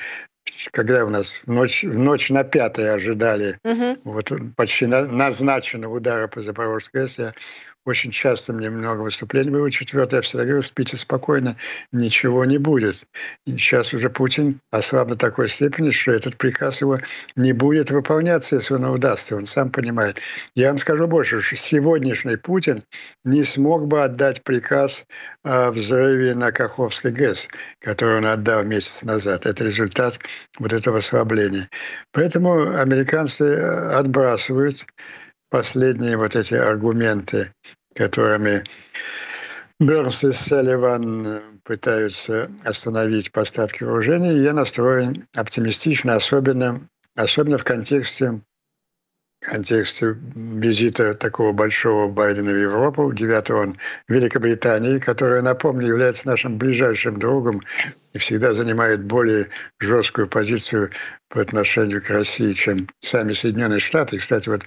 когда 0.71 1.05
у 1.05 1.09
нас 1.09 1.33
ночь, 1.45 1.83
в 1.83 1.97
ночь 1.97 2.29
на 2.29 2.43
пятое 2.43 2.93
ожидали 2.93 3.59
угу. 3.63 3.97
вот 4.03 4.31
почти 4.55 4.87
на, 4.87 5.05
назначенного 5.05 5.97
удара 5.97 6.27
по 6.27 6.41
Запорожской 6.41 7.03
АЭС, 7.03 7.17
я 7.17 7.33
очень 7.89 8.11
часто 8.11 8.53
мне 8.53 8.69
много 8.69 9.01
выступлений 9.01 9.49
было. 9.49 9.69
Четвертое, 9.69 10.17
я 10.17 10.21
всегда 10.21 10.45
говорю, 10.45 10.61
спите 10.61 10.95
спокойно, 10.95 11.57
ничего 11.91 12.45
не 12.45 12.57
будет. 12.57 13.05
И 13.45 13.51
сейчас 13.51 13.93
уже 13.93 14.09
Путин 14.09 14.61
ослаб 14.71 15.09
до 15.09 15.15
такой 15.15 15.49
степени, 15.49 15.91
что 15.91 16.11
этот 16.11 16.37
приказ 16.37 16.81
его 16.81 16.99
не 17.35 17.53
будет 17.53 17.91
выполняться, 17.91 18.55
если 18.55 18.75
он 18.75 18.85
удастся. 18.85 19.35
Он 19.35 19.45
сам 19.45 19.71
понимает. 19.71 20.19
Я 20.55 20.69
вам 20.69 20.79
скажу 20.79 21.07
больше, 21.07 21.41
что 21.41 21.55
сегодняшний 21.55 22.37
Путин 22.37 22.83
не 23.23 23.43
смог 23.43 23.87
бы 23.87 24.03
отдать 24.03 24.43
приказ 24.43 25.03
о 25.43 25.71
взрыве 25.71 26.35
на 26.35 26.51
Каховской 26.51 27.11
ГЭС, 27.11 27.47
который 27.79 28.17
он 28.17 28.25
отдал 28.25 28.63
месяц 28.63 29.01
назад. 29.01 29.45
Это 29.45 29.63
результат 29.63 30.19
вот 30.59 30.73
этого 30.73 30.99
ослабления. 30.99 31.69
Поэтому 32.11 32.77
американцы 32.77 33.41
отбрасывают 33.41 34.85
последние 35.49 36.15
вот 36.17 36.35
эти 36.35 36.53
аргументы 36.53 37.51
которыми 37.99 38.63
Бернс 39.81 40.23
и 40.23 40.31
Салливан 40.31 41.41
пытаются 41.63 42.49
остановить 42.63 43.33
поставки 43.33 43.83
вооружений, 43.83 44.41
я 44.41 44.53
настроен 44.53 45.27
оптимистично, 45.35 46.15
особенно, 46.15 46.87
особенно 47.15 47.57
в 47.57 47.65
контексте 47.65 48.41
контексте 49.41 50.17
визита 50.35 51.13
такого 51.13 51.53
большого 51.53 52.09
Байдена 52.09 52.51
в 52.51 52.61
Европу, 52.61 53.11
9 53.13 53.49
он 53.51 53.77
в 54.07 54.13
Великобритании, 54.13 54.99
которая, 54.99 55.41
напомню, 55.41 55.87
является 55.87 56.27
нашим 56.27 56.57
ближайшим 56.57 57.19
другом 57.19 57.61
и 58.13 58.17
всегда 58.17 58.53
занимает 58.53 59.03
более 59.03 59.49
жесткую 59.79 60.27
позицию 60.27 60.89
по 61.29 61.41
отношению 61.41 62.01
к 62.01 62.09
России, 62.09 62.53
чем 62.53 62.87
сами 63.01 63.33
Соединенные 63.33 63.79
Штаты. 63.79 64.15
И, 64.15 64.19
кстати, 64.19 64.49
вот 64.49 64.63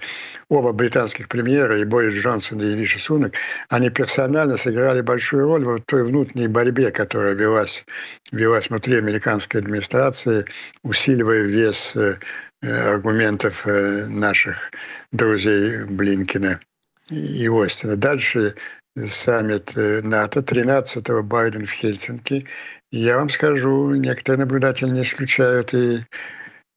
оба 0.49 0.71
британских 0.71 1.27
премьера, 1.27 1.77
и 1.79 1.83
Борис 1.83 2.13
Джонсон, 2.13 2.61
и 2.61 2.75
Риши 2.75 2.99
Сунок, 2.99 3.33
они 3.69 3.89
персонально 3.89 4.57
сыграли 4.57 5.01
большую 5.01 5.45
роль 5.45 5.65
в 5.65 5.79
той 5.81 6.05
внутренней 6.05 6.47
борьбе, 6.47 6.91
которая 6.91 7.33
велась, 7.33 7.83
велась 8.31 8.69
внутри 8.69 8.97
американской 8.97 9.59
администрации, 9.59 10.45
усиливая 10.83 11.43
вес 11.43 11.91
э, 11.95 12.15
аргументов 12.61 13.67
э, 13.67 14.05
наших 14.07 14.71
друзей 15.11 15.83
Блинкина 15.85 16.61
и 17.09 17.47
Остина. 17.49 17.97
Дальше 17.97 18.55
саммит 18.95 19.75
э, 19.75 20.01
НАТО 20.01 20.39
13-го 20.39 21.23
Байден 21.23 21.65
в 21.65 21.71
Хельсинки. 21.71 22.45
Я 22.91 23.17
вам 23.17 23.29
скажу, 23.29 23.95
некоторые 23.95 24.41
наблюдатели 24.41 24.89
не 24.89 25.03
исключают 25.03 25.73
и, 25.73 26.05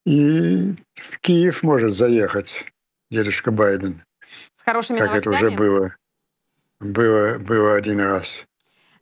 и 0.05 0.75
в 0.95 1.19
Киев 1.19 1.63
может 1.63 1.93
заехать 1.93 2.65
дедушка 3.11 3.51
Байден. 3.51 4.03
С 4.51 4.63
хорошими 4.63 4.99
как 4.99 5.09
новостями? 5.09 5.35
это 5.35 5.45
уже 5.45 5.55
было, 5.55 5.95
было, 6.79 7.39
было 7.39 7.75
один 7.75 7.99
раз. 7.99 8.35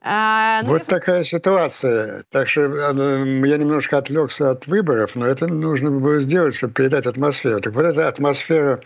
А, 0.07 0.61
ну, 0.61 0.69
вот 0.69 0.83
я... 0.83 0.87
такая 0.87 1.23
ситуация. 1.23 2.23
Так 2.29 2.47
что 2.47 2.61
я 2.61 3.57
немножко 3.57 3.97
отвлекся 3.97 4.51
от 4.51 4.67
выборов, 4.67 5.15
но 5.15 5.25
это 5.25 5.47
нужно 5.47 5.89
было 5.89 6.19
сделать, 6.19 6.53
чтобы 6.53 6.73
передать 6.73 7.07
атмосферу. 7.07 7.59
Так 7.59 7.73
вот 7.73 7.85
эта 7.85 8.07
атмосфера 8.07 8.81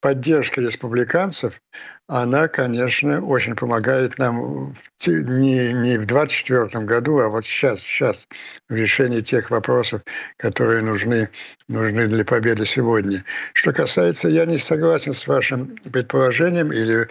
поддержки 0.00 0.60
республиканцев, 0.60 1.60
она, 2.08 2.48
конечно, 2.48 3.24
очень 3.24 3.54
помогает 3.54 4.18
нам 4.18 4.74
не, 5.06 5.72
не 5.72 5.98
в 5.98 6.06
2024 6.06 6.84
году, 6.84 7.18
а 7.20 7.28
вот 7.28 7.44
сейчас, 7.44 7.80
сейчас 7.80 8.26
в 8.68 8.74
решении 8.74 9.20
тех 9.20 9.50
вопросов, 9.50 10.02
которые 10.36 10.82
нужны, 10.82 11.30
нужны 11.68 12.06
для 12.06 12.24
победы 12.24 12.66
сегодня. 12.66 13.24
Что 13.54 13.72
касается, 13.72 14.28
я 14.28 14.44
не 14.46 14.58
согласен 14.58 15.14
с 15.14 15.26
вашим 15.26 15.76
предположением 15.92 16.72
или 16.72 17.08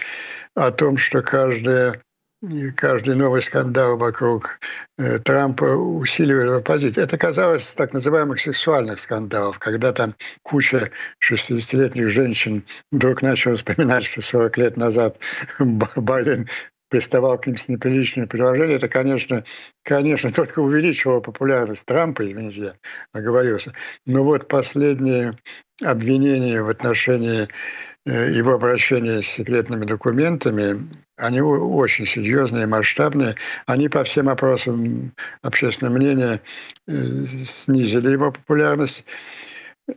о 0.56 0.72
том, 0.72 0.98
что 0.98 1.22
каждая 1.22 2.02
и 2.42 2.72
каждый 2.72 3.16
новый 3.16 3.42
скандал 3.42 3.98
вокруг 3.98 4.60
э, 4.98 5.20
Трампа 5.20 5.66
усиливает 5.66 6.62
оппозицию. 6.62 7.04
Это 7.04 7.18
казалось 7.18 7.66
так 7.76 7.92
называемых 7.92 8.40
сексуальных 8.40 9.00
скандалов, 9.00 9.60
когда 9.60 9.92
там 9.92 10.16
куча 10.42 10.92
60-летних 11.22 12.10
женщин 12.10 12.64
вдруг 12.92 13.22
начала 13.22 13.58
вспоминать, 13.58 14.06
что 14.06 14.22
40 14.22 14.58
лет 14.58 14.78
назад 14.78 15.20
Байден 15.60 16.48
приставал 16.90 17.38
к 17.38 17.46
ним 17.46 17.58
с 17.58 17.68
неприличными 17.68 18.26
предложениями, 18.26 18.78
это, 18.78 18.88
конечно, 18.88 19.44
конечно, 19.84 20.32
только 20.32 20.60
увеличивало 20.60 21.20
популярность 21.20 21.86
Трампа, 21.86 22.26
извините, 22.26 22.62
я 22.62 22.74
оговорился. 23.12 23.74
Но 24.06 24.24
вот 24.24 24.48
последние 24.48 25.38
обвинения 25.84 26.64
в 26.64 26.70
отношении 26.70 27.48
Э, 28.06 28.32
его 28.32 28.54
обращения 28.54 29.22
с 29.22 29.28
секретными 29.28 29.86
документами, 29.86 30.90
они 31.20 31.42
очень 31.42 32.06
серьезные, 32.06 32.66
масштабные. 32.66 33.36
Они 33.66 33.90
по 33.90 34.04
всем 34.04 34.30
опросам 34.30 35.14
общественного 35.42 35.98
мнения 35.98 36.42
э, 36.88 36.94
снизили 37.64 38.12
его 38.12 38.32
популярность. 38.32 39.04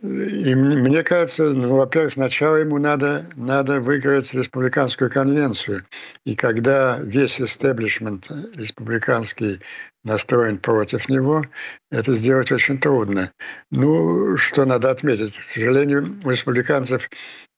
И 0.01 0.55
мне 0.55 1.03
кажется, 1.03 1.43
ну, 1.49 1.77
во-первых, 1.77 2.13
сначала 2.13 2.55
ему 2.55 2.79
надо, 2.79 3.29
надо 3.35 3.79
выиграть 3.79 4.33
республиканскую 4.33 5.11
конвенцию. 5.11 5.83
И 6.25 6.35
когда 6.35 6.99
весь 7.03 7.39
истеблишмент 7.39 8.27
республиканский 8.55 9.59
настроен 10.03 10.57
против 10.57 11.09
него, 11.09 11.43
это 11.91 12.15
сделать 12.15 12.51
очень 12.51 12.79
трудно. 12.79 13.31
Ну, 13.69 14.35
что 14.37 14.65
надо 14.65 14.89
отметить, 14.89 15.37
к 15.37 15.43
сожалению, 15.43 16.19
у 16.23 16.29
республиканцев 16.31 17.09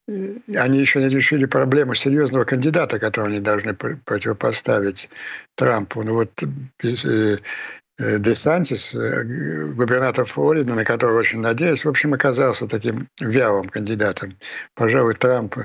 они 0.07 0.79
еще 0.79 0.99
не 0.99 1.09
решили 1.09 1.45
проблему 1.45 1.95
серьезного 1.95 2.45
кандидата, 2.45 2.99
которого 2.99 3.29
они 3.29 3.39
должны 3.39 3.73
противопоставить 3.73 5.09
Трампу. 5.55 6.03
Ну 6.03 6.13
вот 6.13 6.43
э, 6.43 7.37
э, 7.97 8.19
Десантис, 8.19 8.93
э, 8.93 9.73
губернатор 9.73 10.25
Флориды, 10.25 10.73
на 10.73 10.85
которого 10.85 11.19
очень 11.19 11.39
надеюсь, 11.39 11.85
в 11.85 11.89
общем, 11.89 12.13
оказался 12.13 12.67
таким 12.67 13.07
вялым 13.19 13.69
кандидатом. 13.69 14.37
Пожалуй, 14.75 15.15
Трамп, 15.15 15.55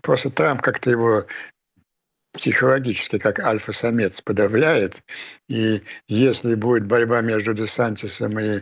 просто 0.00 0.30
Трамп 0.30 0.62
как-то 0.62 0.90
его 0.90 1.26
психологически, 2.36 3.18
как 3.18 3.40
альфа-самец 3.40 4.20
подавляет. 4.20 5.02
И 5.48 5.82
если 6.06 6.54
будет 6.54 6.86
борьба 6.86 7.20
между 7.22 7.54
Десантисом 7.54 8.38
и 8.38 8.60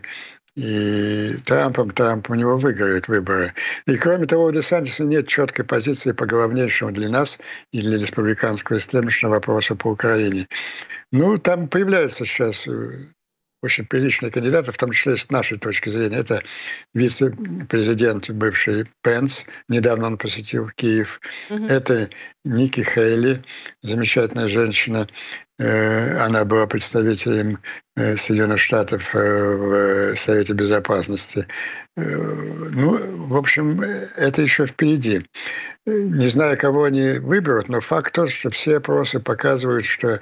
и 0.57 1.35
Трампом, 1.45 1.91
Трамп 1.91 2.31
у 2.31 2.35
него 2.35 2.57
выиграет 2.57 3.09
выборы. 3.09 3.53
И 3.87 3.97
кроме 3.97 4.27
того, 4.27 4.45
у 4.45 4.53
Десантиса 4.53 5.03
нет 5.03 5.27
четкой 5.27 5.65
позиции 5.65 6.13
по 6.13 6.27
главнейшему 6.27 6.93
для 6.93 7.09
нас 7.09 7.39
и 7.73 7.81
для 7.81 7.99
республиканского 7.99 8.79
истеблишмента 8.79 9.35
вопросу 9.35 9.75
по 9.77 9.89
Украине. 9.89 10.49
Ну, 11.11 11.39
там 11.39 11.69
появляется 11.69 12.25
сейчас 12.25 12.67
э, 12.67 13.07
очень 13.65 13.87
приличные 13.87 14.31
кандидаты, 14.31 14.71
в 14.71 14.77
том 14.77 14.93
числе 14.93 15.17
с 15.17 15.29
нашей 15.31 15.59
точки 15.59 15.89
зрения. 15.89 16.19
Это 16.19 16.43
вице-президент 16.93 18.31
бывший 18.31 18.87
Пенс, 19.03 19.43
недавно 19.69 20.07
он 20.07 20.19
посетил 20.19 20.71
Киев. 20.77 21.21
Угу. 21.51 21.65
Это 21.65 22.11
Ники 22.45 22.81
Хейли, 22.83 23.43
замечательная 23.83 24.49
женщина. 24.49 25.09
Э, 25.59 26.19
она 26.19 26.45
была 26.45 26.67
представителем 26.67 27.61
э, 27.97 28.17
Соединенных 28.17 28.59
Штатов 28.59 29.15
э, 29.15 30.15
в 30.15 30.17
Совете 30.17 30.53
Безопасности. 30.53 31.47
Ну, 31.97 33.27
в 33.27 33.37
общем, 33.37 33.81
это 33.81 34.43
еще 34.43 34.67
впереди. 34.67 35.25
Не 35.87 36.27
знаю, 36.27 36.59
кого 36.59 36.85
они 36.85 37.19
выберут, 37.21 37.69
но 37.69 37.81
факт 37.81 38.13
тот, 38.15 38.33
что 38.33 38.51
все 38.51 38.79
опросы 38.79 39.21
показывают, 39.21 39.85
что 39.85 40.19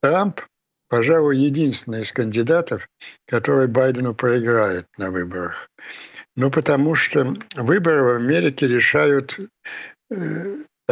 Трамп 0.00 0.40
пожалуй, 0.88 1.38
единственный 1.38 2.02
из 2.02 2.12
кандидатов, 2.12 2.86
который 3.26 3.66
Байдену 3.66 4.14
проиграет 4.14 4.86
на 4.98 5.10
выборах. 5.10 5.70
Ну, 6.36 6.50
потому 6.50 6.94
что 6.94 7.34
выборы 7.56 8.02
в 8.02 8.16
Америке 8.16 8.68
решают 8.68 9.38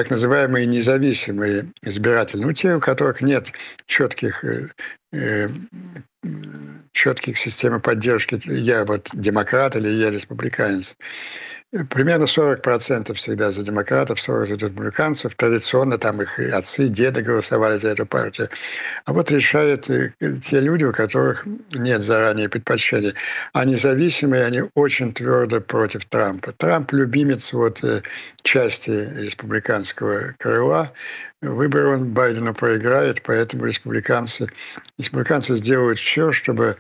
так 0.01 0.09
называемые 0.09 0.65
независимые 0.65 1.75
избиратели, 1.83 2.41
ну, 2.41 2.55
те, 2.55 2.75
у 2.75 2.81
которых 2.81 3.21
нет 3.21 3.53
четких, 3.85 4.43
э, 4.43 4.69
э, 5.13 5.49
четких 6.93 7.37
систем 7.37 7.79
поддержки, 7.83 8.41
я 8.47 8.87
вот 8.87 9.11
демократ 9.13 9.77
или 9.77 9.89
я 9.91 10.11
республиканец. 10.11 10.97
Примерно 11.89 12.25
40% 12.25 13.15
всегда 13.15 13.53
за 13.53 13.63
демократов, 13.63 14.19
40% 14.19 14.47
за 14.47 14.55
республиканцев. 14.67 15.37
Традиционно 15.37 15.99
там 15.99 16.21
их 16.21 16.37
отцы, 16.53 16.89
деды 16.89 17.23
голосовали 17.23 17.77
за 17.77 17.91
эту 17.91 18.07
партию. 18.07 18.49
А 19.05 19.13
вот 19.13 19.31
решают 19.31 19.89
э, 19.89 20.13
те 20.19 20.59
люди, 20.59 20.83
у 20.83 20.93
которых 20.93 21.47
нет 21.73 22.03
заранее 22.03 22.49
предпочтений. 22.49 23.15
А 23.53 23.65
независимые, 23.65 24.47
они 24.47 24.63
очень 24.75 25.13
твердо 25.13 25.61
против 25.61 26.07
Трампа. 26.07 26.51
Трамп 26.53 26.91
любимец 26.91 27.53
вот 27.53 27.85
э, 27.85 28.03
части 28.43 28.91
республиканского 28.91 30.35
крыла. 30.39 30.93
Выборы 31.41 31.89
он 31.95 32.13
Байдену 32.13 32.53
проиграет, 32.53 33.23
поэтому 33.23 33.65
республиканцы, 33.65 34.49
республиканцы 34.99 35.55
сделают 35.55 35.99
все, 35.99 36.33
чтобы 36.33 36.77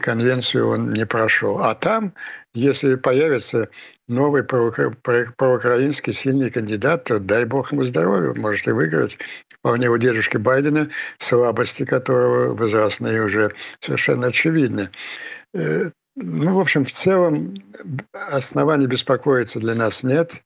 конвенцию 0.00 0.68
он 0.68 0.92
не 0.92 1.06
прошел. 1.06 1.60
А 1.60 1.74
там, 1.74 2.12
если 2.52 2.96
появится 2.96 3.70
новый 4.08 4.44
проукраинский 4.44 6.12
сильный 6.12 6.50
кандидат, 6.50 7.04
то 7.04 7.18
дай 7.18 7.44
бог 7.44 7.72
ему 7.72 7.84
здоровья, 7.84 8.34
может 8.34 8.66
и 8.66 8.72
выиграть. 8.72 9.18
Вполне 9.48 9.88
у 9.88 9.96
дедушки 9.96 10.36
Байдена, 10.36 10.88
слабости 11.18 11.84
которого 11.84 12.54
возрастные 12.54 13.22
уже 13.22 13.52
совершенно 13.80 14.28
очевидны. 14.28 14.90
Э, 15.54 15.90
ну, 16.16 16.56
в 16.56 16.60
общем, 16.60 16.84
в 16.84 16.92
целом 16.92 17.54
оснований 18.12 18.86
беспокоиться 18.86 19.60
для 19.60 19.74
нас 19.74 20.02
нет. 20.02 20.42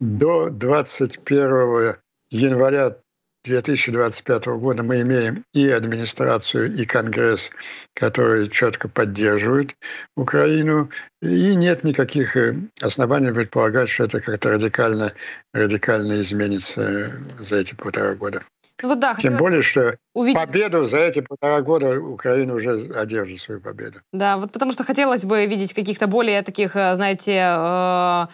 До 0.00 0.50
21 0.50 1.96
января 2.30 2.96
2025 3.44 4.46
года 4.46 4.82
мы 4.82 5.02
имеем 5.02 5.44
и 5.52 5.68
администрацию, 5.68 6.74
и 6.74 6.86
Конгресс, 6.86 7.50
которые 7.94 8.48
четко 8.48 8.88
поддерживают 8.88 9.76
Украину, 10.16 10.88
и 11.20 11.54
нет 11.54 11.84
никаких 11.84 12.36
э, 12.36 12.56
оснований 12.80 13.32
предполагать, 13.32 13.90
что 13.90 14.04
это 14.04 14.20
как-то 14.20 14.50
радикально, 14.50 15.12
радикально 15.52 16.20
изменится 16.22 16.80
э, 16.80 17.10
за 17.38 17.56
эти 17.56 17.74
полтора 17.74 18.14
года. 18.14 18.42
Ну 18.82 18.88
вот 18.88 18.98
да, 18.98 19.14
Тем 19.14 19.36
более, 19.36 19.62
что 19.62 19.96
увидеть... 20.14 20.40
победу 20.40 20.86
за 20.86 20.98
эти 20.98 21.20
полтора 21.20 21.60
года 21.60 22.00
Украина 22.00 22.54
уже 22.54 22.90
одержит 22.94 23.40
свою 23.40 23.60
победу. 23.60 24.00
Да, 24.12 24.36
вот 24.38 24.52
потому 24.52 24.72
что 24.72 24.84
хотелось 24.84 25.24
бы 25.24 25.46
видеть 25.46 25.74
каких-то 25.74 26.06
более 26.06 26.42
таких, 26.42 26.76
э, 26.76 26.94
знаете, 26.94 28.28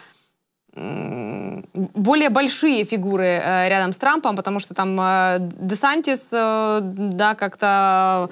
более 0.73 2.29
большие 2.29 2.85
фигуры 2.85 3.41
э, 3.43 3.67
рядом 3.67 3.91
с 3.91 3.97
Трампом, 3.97 4.37
потому 4.37 4.59
что 4.59 4.73
там 4.73 4.97
э, 4.99 5.37
Десантис, 5.59 6.29
э, 6.31 6.79
да, 6.81 7.35
как-то 7.35 8.29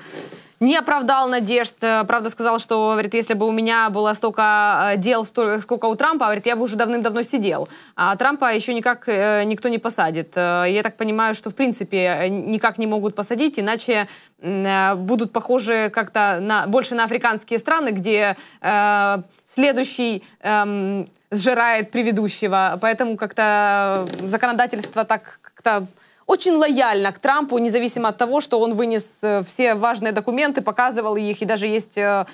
не 0.59 0.75
оправдал 0.75 1.27
надежд. 1.27 1.75
Правда, 1.79 2.29
сказал, 2.29 2.59
что, 2.59 2.91
говорит, 2.91 3.13
если 3.13 3.33
бы 3.33 3.47
у 3.47 3.51
меня 3.51 3.89
было 3.89 4.13
столько 4.13 4.93
дел, 4.97 5.25
столько, 5.25 5.61
сколько 5.61 5.85
у 5.85 5.95
Трампа, 5.95 6.25
говорит, 6.25 6.45
я 6.45 6.55
бы 6.55 6.63
уже 6.63 6.75
давным-давно 6.75 7.23
сидел. 7.23 7.69
А 7.95 8.15
Трампа 8.15 8.53
еще 8.53 8.73
никак 8.73 9.07
никто 9.07 9.69
не 9.69 9.77
посадит. 9.77 10.35
Я 10.35 10.81
так 10.83 10.97
понимаю, 10.97 11.35
что, 11.35 11.49
в 11.49 11.55
принципе, 11.55 12.27
никак 12.29 12.77
не 12.77 12.87
могут 12.87 13.15
посадить, 13.15 13.59
иначе 13.59 14.07
будут 14.41 15.31
похожи 15.31 15.89
как-то 15.93 16.39
на, 16.41 16.67
больше 16.67 16.95
на 16.95 17.03
африканские 17.03 17.59
страны, 17.59 17.89
где 17.89 18.37
э, 18.61 19.17
следующий 19.45 20.23
э, 20.41 21.05
сжирает 21.31 21.91
предыдущего. 21.91 22.77
Поэтому 22.81 23.17
как-то 23.17 24.07
законодательство 24.23 25.03
так 25.03 25.39
как-то 25.41 25.87
очень 26.29 26.57
лояльно 26.57 27.11
к 27.11 27.17
Трампу, 27.17 27.57
независимо 27.57 28.09
от 28.09 28.17
того, 28.17 28.39
что 28.39 28.59
он 28.59 28.75
вынес 28.75 29.17
э, 29.23 29.41
все 29.43 29.73
важные 29.73 30.11
документы, 30.11 30.61
показывал 30.61 31.15
их, 31.15 31.41
и 31.41 31.45
даже 31.45 31.65
есть 31.65 31.97
э, 31.97 32.27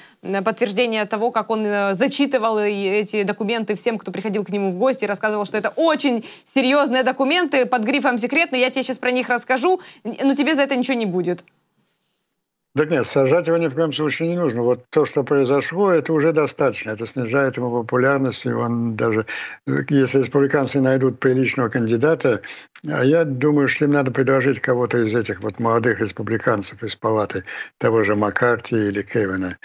подтверждение 0.43 1.05
того, 1.05 1.31
как 1.31 1.49
он 1.49 1.65
э, 1.65 1.95
зачитывал 1.95 2.59
эти 2.59 3.23
документы 3.23 3.73
всем, 3.75 3.97
кто 3.97 4.11
приходил 4.11 4.43
к 4.43 4.49
нему 4.49 4.71
в 4.71 4.75
гости, 4.75 5.05
рассказывал, 5.05 5.45
что 5.45 5.57
это 5.57 5.69
очень 5.77 6.25
серьезные 6.43 7.03
документы 7.03 7.65
под 7.65 7.83
грифом 7.83 8.17
«секретно», 8.17 8.57
я 8.57 8.69
тебе 8.69 8.83
сейчас 8.83 8.97
про 8.97 9.11
них 9.11 9.29
расскажу, 9.29 9.79
но 10.03 10.35
тебе 10.35 10.55
за 10.55 10.63
это 10.63 10.75
ничего 10.75 10.97
не 10.97 11.05
будет. 11.05 11.45
Да 12.75 12.83
нет, 12.83 13.05
сажать 13.05 13.47
его 13.47 13.55
ни 13.55 13.67
в 13.67 13.73
коем 13.73 13.93
случае 13.93 14.27
не 14.27 14.35
нужно. 14.35 14.61
Вот 14.61 14.83
то, 14.89 15.05
что 15.05 15.23
произошло, 15.23 15.91
это 15.91 16.11
уже 16.11 16.33
достаточно. 16.33 16.89
Это 16.91 17.07
снижает 17.07 17.55
ему 17.55 17.71
популярность. 17.71 18.45
И 18.45 18.49
он 18.49 18.97
даже, 18.97 19.25
если 19.65 20.19
республиканцы 20.19 20.81
найдут 20.81 21.21
приличного 21.21 21.69
кандидата, 21.69 22.41
а 22.85 23.05
я 23.05 23.23
думаю, 23.23 23.69
что 23.69 23.85
им 23.85 23.91
надо 23.91 24.11
предложить 24.11 24.59
кого-то 24.59 24.97
из 25.05 25.15
этих 25.15 25.39
вот 25.41 25.57
молодых 25.57 26.01
республиканцев 26.01 26.83
из 26.83 26.97
палаты, 26.97 27.45
того 27.77 28.03
же 28.03 28.13
Маккарти 28.17 28.75
или 28.75 29.03
Кевина. 29.03 29.57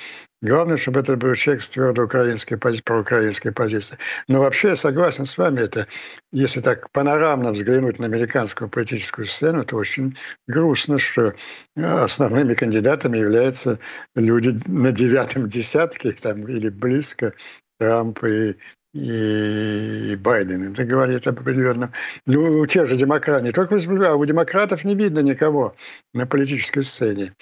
Главное, 0.43 0.79
чтобы 0.79 1.01
это 1.01 1.17
был 1.19 1.35
человек 1.35 1.63
с 1.63 1.69
твердой 1.69 2.07
украинской 2.07 2.57
проукраинской 2.57 3.53
позицией. 3.53 3.99
Но 4.27 4.41
вообще 4.41 4.69
я 4.69 4.77
согласен 4.77 5.27
с 5.27 5.37
вами, 5.37 5.61
это, 5.61 5.87
если 6.33 6.63
так 6.63 6.91
панорамно 6.93 7.53
взглянуть 7.53 7.99
на 7.99 8.07
американскую 8.07 8.71
политическую 8.71 9.27
сцену, 9.27 9.65
то 9.65 9.77
очень 9.77 10.17
грустно, 10.49 10.99
что 10.99 11.35
основными 11.77 12.55
кандидатами 12.55 13.19
являются 13.19 13.79
люди 14.15 14.59
на 14.67 14.93
девятом 14.93 15.47
десятке 15.47 16.13
там, 16.13 16.49
или 16.49 16.71
близко, 16.71 17.35
Трамп 17.79 18.25
и 18.25 18.57
и 18.93 20.17
Байден. 20.17 20.73
Это 20.73 20.85
говорит 20.85 21.27
определенно. 21.27 21.93
Ну, 22.27 22.61
у 22.61 22.67
тех 22.67 22.87
же 22.87 22.97
демократов, 22.97 23.45
не 23.45 23.53
только 23.53 23.77
а 23.77 24.15
у 24.17 24.25
демократов 24.25 24.85
не 24.85 24.95
видно 24.95 25.21
никого 25.21 25.75
на 26.13 26.27
политической 26.27 26.83
сцене. 26.83 27.33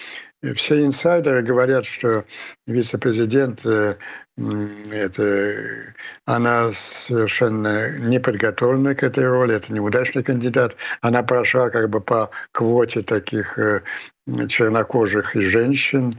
Все 0.55 0.85
инсайдеры 0.85 1.41
говорят, 1.41 1.83
что 1.85 2.23
вице-президент, 2.65 3.65
э, 3.65 3.97
это, 4.89 5.55
она 6.25 6.71
совершенно 7.07 7.97
не 7.97 8.21
подготовлена 8.21 8.95
к 8.95 9.03
этой 9.03 9.27
роли, 9.27 9.55
это 9.55 9.73
неудачный 9.73 10.23
кандидат. 10.23 10.77
Она 11.01 11.23
прошла 11.23 11.69
как 11.69 11.89
бы 11.89 11.99
по 11.99 12.29
квоте 12.53 13.01
таких 13.01 13.59
э, 13.59 13.81
чернокожих 14.47 15.35
и 15.35 15.41
женщин. 15.41 16.13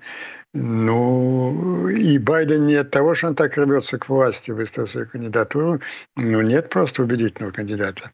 Ну, 0.52 1.88
и 1.88 2.18
Байден 2.18 2.66
не 2.66 2.74
от 2.74 2.90
того, 2.90 3.14
что 3.14 3.28
он 3.28 3.36
так 3.36 3.56
рвется 3.56 3.98
к 3.98 4.08
власти, 4.08 4.50
выставил 4.50 4.88
свою 4.88 5.06
кандидатуру, 5.06 5.80
ну, 6.16 6.40
нет 6.42 6.68
просто 6.68 7.02
убедительного 7.02 7.52
кандидата. 7.52 8.10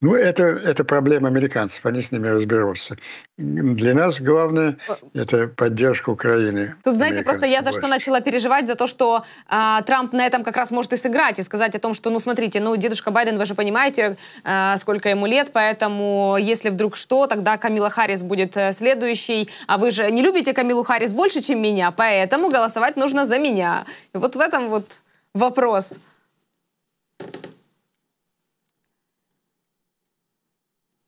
Ну, 0.00 0.14
это, 0.14 0.44
это 0.44 0.84
проблема 0.84 1.26
американцев, 1.26 1.84
они 1.84 2.00
с 2.00 2.12
ними 2.12 2.28
разберутся. 2.28 2.96
Для 3.36 3.94
нас 3.94 4.20
главное– 4.20 4.76
это 5.14 5.48
поддержка 5.48 6.10
Украины. 6.10 6.76
Тут, 6.84 6.94
знаете, 6.94 7.22
просто 7.22 7.46
я 7.46 7.62
за 7.62 7.72
что 7.72 7.88
начала 7.88 8.20
переживать, 8.20 8.68
за 8.68 8.76
то, 8.76 8.86
что 8.86 9.24
а, 9.48 9.82
Трамп 9.82 10.12
на 10.12 10.24
этом 10.24 10.44
как 10.44 10.56
раз 10.56 10.70
может 10.70 10.92
и 10.92 10.96
сыграть, 10.96 11.40
и 11.40 11.42
сказать 11.42 11.74
о 11.74 11.80
том, 11.80 11.94
что, 11.94 12.10
ну, 12.10 12.20
смотрите, 12.20 12.60
ну, 12.60 12.76
дедушка 12.76 13.10
Байден, 13.10 13.36
вы 13.36 13.46
же 13.46 13.56
понимаете, 13.56 14.16
а, 14.44 14.76
сколько 14.76 15.08
ему 15.08 15.26
лет, 15.26 15.50
поэтому 15.52 16.36
если 16.38 16.68
вдруг 16.68 16.94
что, 16.94 17.26
тогда 17.26 17.56
Камила 17.56 17.90
Харрис 17.90 18.22
будет 18.22 18.56
э, 18.56 18.72
следующей, 18.72 19.48
а 19.66 19.76
вы 19.76 19.90
же 19.90 20.08
не 20.10 20.22
любите 20.22 20.52
Камилу 20.52 20.84
Харрис 20.84 21.12
больше, 21.12 21.40
чем 21.40 21.60
меня, 21.60 21.79
меня, 21.80 21.90
поэтому 21.90 22.50
голосовать 22.50 22.96
нужно 22.96 23.24
за 23.24 23.38
меня. 23.38 23.84
И 24.14 24.18
вот 24.18 24.36
в 24.36 24.40
этом 24.40 24.68
вот 24.68 24.84
вопрос. 25.34 25.92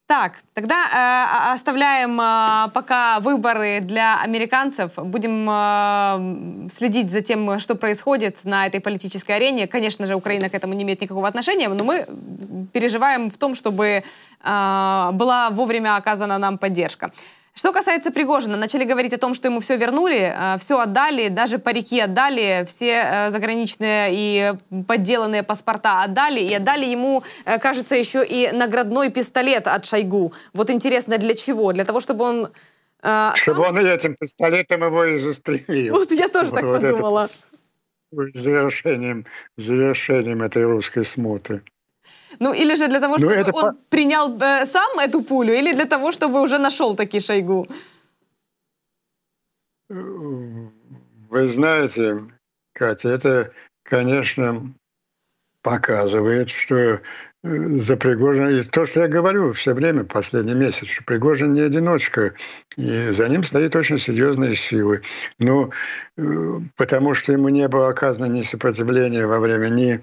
Так, 0.06 0.32
тогда 0.54 0.74
э, 0.74 1.54
оставляем 1.54 2.20
э, 2.20 2.70
пока 2.74 3.18
выборы 3.20 3.80
для 3.80 4.20
американцев. 4.22 4.92
Будем 4.96 5.48
э, 5.50 6.68
следить 6.68 7.10
за 7.10 7.22
тем, 7.22 7.58
что 7.60 7.74
происходит 7.74 8.44
на 8.44 8.66
этой 8.66 8.80
политической 8.80 9.36
арене. 9.36 9.66
Конечно 9.66 10.06
же, 10.06 10.14
Украина 10.14 10.50
к 10.50 10.54
этому 10.54 10.74
не 10.74 10.82
имеет 10.82 11.00
никакого 11.00 11.26
отношения, 11.28 11.68
но 11.68 11.84
мы 11.84 12.06
переживаем 12.72 13.30
в 13.30 13.36
том, 13.38 13.54
чтобы 13.54 13.86
э, 13.86 15.10
была 15.12 15.50
вовремя 15.50 15.96
оказана 15.96 16.38
нам 16.38 16.58
поддержка. 16.58 17.10
Что 17.54 17.70
касается 17.72 18.10
Пригожина, 18.10 18.56
начали 18.56 18.84
говорить 18.84 19.12
о 19.12 19.18
том, 19.18 19.34
что 19.34 19.48
ему 19.48 19.60
все 19.60 19.76
вернули, 19.76 20.34
э, 20.34 20.58
все 20.58 20.78
отдали, 20.78 21.28
даже 21.28 21.58
парики 21.58 22.00
отдали, 22.00 22.64
все 22.66 23.02
э, 23.04 23.30
заграничные 23.30 24.08
и 24.10 24.52
подделанные 24.86 25.42
паспорта 25.42 26.02
отдали, 26.02 26.40
и 26.40 26.54
отдали 26.54 26.86
ему, 26.86 27.22
э, 27.44 27.58
кажется, 27.58 27.94
еще 27.94 28.24
и 28.24 28.50
наградной 28.52 29.10
пистолет 29.10 29.66
от 29.66 29.84
Шойгу. 29.84 30.32
Вот 30.54 30.70
интересно, 30.70 31.18
для 31.18 31.34
чего? 31.34 31.72
Для 31.72 31.84
того, 31.84 32.00
чтобы 32.00 32.24
он... 32.24 32.48
Чтобы 33.34 33.64
он 33.64 33.76
этим 33.78 34.14
пистолетом 34.14 34.84
его 34.84 35.04
и 35.04 35.18
застрелил. 35.18 35.94
Вот 35.94 36.12
я 36.12 36.28
тоже 36.28 36.52
вот, 36.52 36.54
так 36.54 36.64
вот 36.64 36.80
подумала. 36.80 37.28
завершением, 38.12 39.26
завершением 39.56 40.40
этой 40.40 40.64
русской 40.64 41.04
смуты. 41.04 41.62
Ну, 42.38 42.52
или 42.52 42.74
же 42.74 42.88
для 42.88 43.00
того, 43.00 43.18
ну, 43.18 43.18
чтобы 43.18 43.32
это... 43.32 43.52
он 43.52 43.72
принял 43.88 44.36
э, 44.40 44.66
сам 44.66 44.98
эту 44.98 45.22
пулю, 45.22 45.52
или 45.54 45.72
для 45.72 45.86
того, 45.86 46.12
чтобы 46.12 46.40
уже 46.40 46.58
нашел 46.58 46.94
таки 46.96 47.20
Шойгу? 47.20 47.66
Вы 49.88 51.46
знаете, 51.46 52.16
Катя, 52.72 53.08
это, 53.08 53.52
конечно, 53.84 54.72
показывает, 55.62 56.48
что 56.48 57.00
за 57.42 57.96
Пригожина. 57.96 58.48
И 58.48 58.62
то, 58.62 58.86
что 58.86 59.00
я 59.00 59.08
говорю 59.08 59.52
все 59.52 59.74
время, 59.74 60.04
последний 60.04 60.54
месяц, 60.54 60.86
что 60.86 61.02
Пригожин 61.04 61.52
не 61.52 61.60
одиночка, 61.60 62.34
и 62.76 63.08
за 63.10 63.28
ним 63.28 63.42
стоит 63.42 63.74
очень 63.74 63.98
серьезные 63.98 64.54
силы. 64.54 65.02
Ну, 65.38 65.72
э, 66.16 66.22
потому 66.76 67.14
что 67.14 67.32
ему 67.32 67.48
не 67.48 67.66
было 67.66 67.88
оказано 67.88 68.26
ни 68.26 68.42
сопротивления 68.42 69.26
во 69.26 69.40
время 69.40 69.68
ни, 69.68 70.00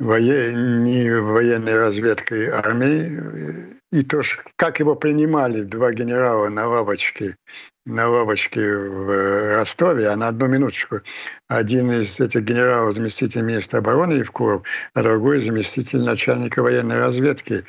вое... 0.00 0.52
ни 0.52 1.08
военной 1.08 1.78
разведкой 1.78 2.48
армии, 2.48 3.78
и 3.92 4.02
то, 4.02 4.22
как 4.56 4.80
его 4.80 4.96
принимали 4.96 5.62
два 5.62 5.92
генерала 5.92 6.48
на 6.48 6.66
лавочке 6.66 7.36
на 7.86 8.08
лавочке 8.08 8.60
в 8.60 9.10
э, 9.10 9.56
Ростове, 9.56 10.08
а 10.08 10.16
на 10.16 10.28
одну 10.28 10.46
минуточку, 10.46 11.00
один 11.48 11.90
из 11.90 12.20
этих 12.20 12.42
генералов, 12.42 12.94
заместитель 12.94 13.42
министра 13.42 13.78
обороны 13.78 14.14
Евкуров, 14.14 14.66
а 14.94 15.02
другой 15.02 15.40
заместитель 15.40 16.00
начальника 16.00 16.62
военной 16.62 16.96
разведки 16.96 17.64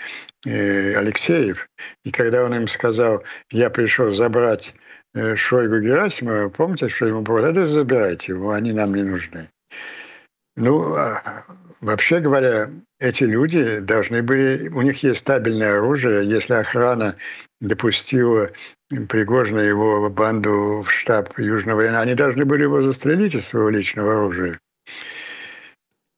э, 0.46 0.96
Алексеев. 0.96 1.68
И 2.04 2.12
когда 2.12 2.44
он 2.44 2.54
им 2.54 2.68
сказал, 2.68 3.24
я 3.52 3.70
пришел 3.70 4.12
забрать 4.12 4.74
э, 5.14 5.36
Шойгу 5.36 5.80
Герасимова, 5.80 6.50
помните, 6.50 6.90
что 6.90 7.06
ему 7.06 7.22
было? 7.22 7.46
Это 7.48 7.66
забирайте 7.66 8.34
его, 8.34 8.52
они 8.52 8.74
нам 8.74 8.94
не 8.94 9.04
нужны. 9.04 9.50
Ну, 10.58 10.96
а, 10.96 11.46
вообще 11.80 12.20
говоря, 12.20 12.70
эти 13.00 13.24
люди 13.24 13.80
должны 13.80 14.22
были, 14.22 14.70
у 14.70 14.82
них 14.82 15.02
есть 15.04 15.22
стабильное 15.22 15.78
оружие, 15.78 16.28
если 16.28 16.54
охрана 16.54 17.16
допустила 17.62 18.52
Пригожина 19.08 19.60
его 19.60 20.10
банду 20.10 20.84
в 20.86 20.92
штаб 20.92 21.38
Южного 21.40 21.78
военного, 21.78 22.04
они 22.04 22.16
должны 22.16 22.44
были 22.44 22.64
его 22.64 22.82
застрелить 22.82 23.36
из 23.36 23.46
своего 23.46 23.70
личного 23.70 24.14
оружия. 24.14 24.60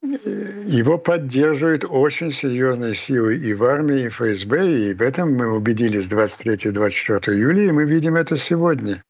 Его 0.02 0.98
поддерживают 0.98 1.86
очень 1.88 2.32
серьезные 2.32 2.96
силы 2.96 3.38
и 3.38 3.54
в 3.54 3.64
армии, 3.64 4.06
и 4.06 4.10
в 4.10 4.16
ФСБ, 4.16 4.90
и 4.90 4.94
в 4.94 5.02
этом 5.02 5.34
мы 5.34 5.56
убедились 5.56 6.08
23-24 6.08 7.34
июля, 7.34 7.64
и 7.66 7.72
мы 7.72 7.86
видим 7.86 8.16
это 8.16 8.36
сегодня. 8.36 9.04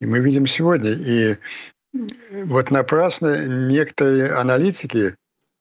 И 0.00 0.06
мы 0.06 0.20
видим 0.20 0.46
сегодня. 0.46 0.92
И 0.92 1.36
вот 2.44 2.70
напрасно 2.70 3.46
некоторые 3.46 4.32
аналитики 4.32 5.14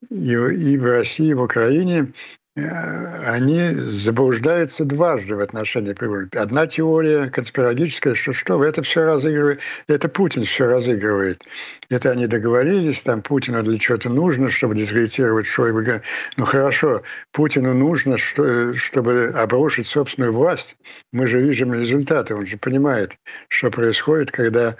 и, 0.09 0.33
и 0.33 0.77
в 0.77 0.85
России, 0.85 1.29
и 1.29 1.33
в 1.33 1.41
Украине 1.41 2.13
Э, 2.57 3.31
они 3.31 3.69
заблуждаются 3.75 4.83
дважды 4.83 5.35
в 5.35 5.39
отношении 5.39 5.93
Пригожина. 5.93 6.29
Одна 6.35 6.67
теория 6.67 7.29
конспирологическая, 7.29 8.13
что 8.13 8.33
что, 8.33 8.61
это 8.61 8.81
все 8.81 9.05
разыгрывает, 9.05 9.61
это 9.87 10.09
Путин 10.09 10.43
все 10.43 10.65
разыгрывает. 10.65 11.41
Это 11.89 12.11
они 12.11 12.27
договорились, 12.27 13.03
там 13.03 13.21
Путину 13.21 13.63
для 13.63 13.77
чего-то 13.77 14.09
нужно, 14.09 14.49
чтобы 14.49 14.75
дискредитировать 14.75 15.45
Шойгу. 15.45 16.01
Ну 16.35 16.45
хорошо, 16.45 17.03
Путину 17.31 17.73
нужно, 17.73 18.17
что, 18.17 18.73
чтобы 18.73 19.27
обрушить 19.33 19.87
собственную 19.87 20.33
власть. 20.33 20.75
Мы 21.13 21.27
же 21.27 21.39
видим 21.39 21.73
результаты, 21.73 22.35
он 22.35 22.45
же 22.45 22.57
понимает, 22.57 23.15
что 23.47 23.71
происходит, 23.71 24.31
когда 24.31 24.75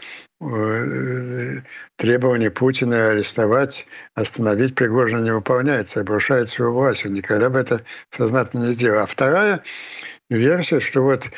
требование 1.97 2.49
Путина 2.49 3.11
арестовать, 3.11 3.85
остановить 4.15 4.73
Пригожина 4.73 5.23
не 5.23 5.33
выполняется, 5.33 6.01
обрушает 6.01 6.49
свою 6.49 6.71
власть. 6.71 7.05
Он 7.05 7.13
никогда 7.13 7.49
бы 7.49 7.59
это 7.59 7.83
сознательно 8.09 8.65
не 8.67 8.73
сделал. 8.73 9.03
А 9.03 9.05
вторая 9.05 9.63
версия, 10.29 10.79
что 10.79 11.01
вот 11.03 11.29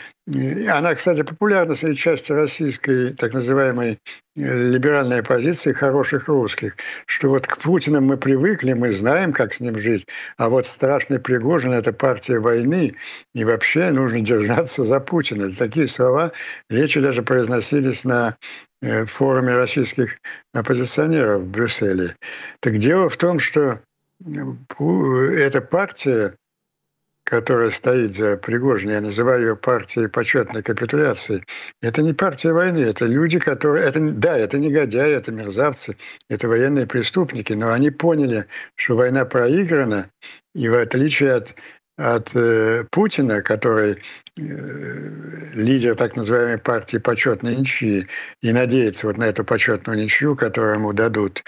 она, 0.69 0.95
кстати, 0.95 1.21
популярна 1.21 1.75
среди 1.75 1.97
части 1.97 2.31
российской 2.31 3.11
так 3.13 3.33
называемой 3.33 3.99
э, 4.37 4.69
либеральной 4.69 5.19
оппозиции 5.19 5.73
хороших 5.73 6.29
русских, 6.29 6.77
что 7.07 7.27
вот 7.27 7.45
к 7.45 7.57
Путину 7.57 7.99
мы 7.99 8.17
привыкли, 8.17 8.71
мы 8.71 8.93
знаем, 8.93 9.33
как 9.33 9.53
с 9.53 9.59
ним 9.59 9.77
жить, 9.77 10.07
а 10.37 10.47
вот 10.47 10.65
страшный 10.65 11.19
Пригожин– 11.19 11.73
это 11.73 11.91
партия 11.91 12.39
войны, 12.39 12.95
и 13.33 13.43
вообще 13.43 13.89
нужно 13.89 14.21
держаться 14.21 14.85
за 14.85 15.01
Путина. 15.01 15.51
Такие 15.51 15.87
слова, 15.87 16.31
речи 16.69 17.01
даже 17.01 17.21
произносились 17.21 18.05
на 18.05 18.37
э, 18.83 19.05
форуме 19.05 19.55
российских 19.55 20.17
оппозиционеров 20.53 21.41
в 21.41 21.47
Брюсселе. 21.47 22.15
Так 22.59 22.77
дело 22.77 23.09
в 23.09 23.17
том, 23.17 23.39
что 23.39 23.79
эта 24.25 25.61
партия 25.61 26.35
которая 27.23 27.71
стоит 27.71 28.13
за 28.13 28.37
Пригожиным, 28.37 28.95
я 28.95 29.01
называю 29.01 29.41
ее 29.41 29.55
партией 29.55 30.09
почетной 30.09 30.61
капитуляции, 30.61 31.43
это 31.81 32.01
не 32.01 32.13
партия 32.13 32.51
войны, 32.51 32.79
это 32.79 33.05
люди, 33.05 33.39
которые... 33.39 33.85
Это, 33.85 33.99
да, 33.99 34.37
это 34.37 34.59
негодяи, 34.59 35.13
это 35.13 35.31
мерзавцы, 35.31 35.97
это 36.29 36.47
военные 36.47 36.85
преступники, 36.85 37.53
но 37.53 37.71
они 37.71 37.91
поняли, 37.91 38.45
что 38.75 38.97
война 38.97 39.25
проиграна, 39.25 40.11
и 40.53 40.67
в 40.67 40.75
отличие 40.75 41.33
от 41.33 41.55
от 41.97 42.35
э, 42.35 42.85
Путина, 42.91 43.41
который 43.41 43.97
э, 44.37 44.41
лидер 45.55 45.95
так 45.95 46.15
называемой 46.15 46.57
партии 46.57 46.97
почетной 46.97 47.55
ничьи, 47.55 48.07
и 48.41 48.51
надеется 48.51 49.07
вот 49.07 49.17
на 49.17 49.25
эту 49.25 49.43
почетную 49.43 49.99
ничью, 49.99 50.35
которую 50.35 50.75
ему 50.75 50.93
дадут 50.93 51.43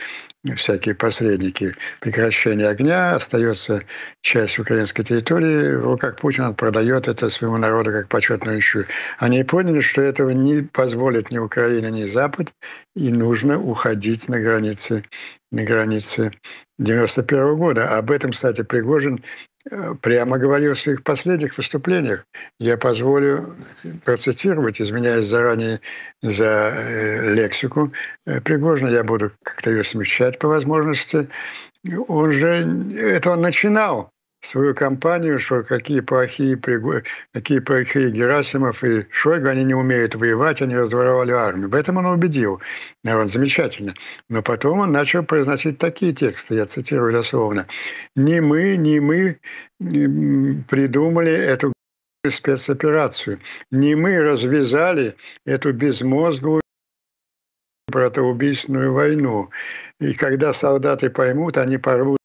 всякие 0.56 0.94
посредники 0.94 1.74
прекращения 2.00 2.68
огня, 2.68 3.16
остается 3.16 3.84
часть 4.22 4.60
украинской 4.60 5.04
территории, 5.04 5.76
в 5.76 5.86
руках 5.86 6.18
Путина 6.18 6.50
он 6.50 6.56
продает 6.56 7.08
это 7.08 7.30
своему 7.30 7.58
народу 7.58 7.92
как 7.92 8.08
почетную 8.08 8.58
ничью. 8.58 8.86
Они 9.18 9.44
поняли, 9.44 9.80
что 9.80 10.02
этого 10.02 10.30
не 10.30 10.62
позволит 10.62 11.32
ни 11.32 11.40
Украина, 11.40 11.88
ни 11.88 12.04
Запад, 12.04 12.54
и 12.96 13.12
нужно 13.12 13.60
уходить 13.60 14.30
на 14.30 14.40
границы, 14.40 15.04
на 15.52 15.64
границы 15.64 16.32
91 16.78 17.56
года. 17.56 17.98
Об 17.98 18.12
этом, 18.12 18.32
кстати, 18.32 18.62
Пригожин 18.62 19.24
прямо 20.02 20.38
говорил 20.38 20.74
в 20.74 20.80
своих 20.80 21.04
последних 21.04 21.58
выступлениях. 21.58 22.26
Я 22.60 22.78
позволю 22.78 23.56
процитировать, 24.04 24.80
изменяясь 24.80 25.26
заранее 25.26 25.82
за 26.22 26.72
э, 26.74 27.34
лексику 27.34 27.92
э, 28.26 28.42
Пригожина, 28.42 28.90
я 28.90 29.04
буду 29.04 29.32
как-то 29.44 29.72
ее 29.72 29.84
смещать 29.84 30.38
по 30.40 30.48
возможности. 30.48 31.30
Он 32.08 32.32
же, 32.32 32.48
это 32.98 33.32
он 33.32 33.42
начинал 33.42 34.12
свою 34.46 34.76
кампанию, 34.76 35.40
что 35.40 35.64
какие 35.64 36.00
плохие, 36.02 36.60
какие 37.34 37.60
плохие 37.60 38.12
Герасимов 38.12 38.84
и 38.84 39.06
Шойгу, 39.12 39.48
они 39.50 39.64
не 39.64 39.74
умеют 39.74 40.16
воевать, 40.16 40.62
они 40.62 40.76
разворовали 40.78 41.32
армию. 41.32 41.70
В 41.70 41.76
этом 41.76 41.98
он 41.98 42.06
убедил 42.06 42.62
народ 43.04 43.30
замечательно. 43.30 43.94
Но 44.30 44.42
потом 44.42 44.80
он 44.80 44.92
начал 44.92 45.24
произносить 45.24 45.78
такие 45.78 46.14
тексты, 46.14 46.56
я 46.56 46.66
цитирую 46.66 47.14
дословно. 47.14 47.68
«Не 48.16 48.42
мы, 48.42 48.78
не 48.78 49.00
мы 49.00 49.40
придумали 49.80 51.32
эту 51.32 51.74
спецоперацию. 52.30 53.40
Не 53.72 53.96
мы 53.96 54.20
развязали 54.20 55.16
эту 55.46 55.74
безмозглую 55.74 56.62
братоубийственную 57.88 58.94
войну. 58.94 59.50
И 60.00 60.14
когда 60.14 60.54
солдаты 60.54 61.10
поймут, 61.10 61.58
они 61.58 61.78
порвут 61.78 62.18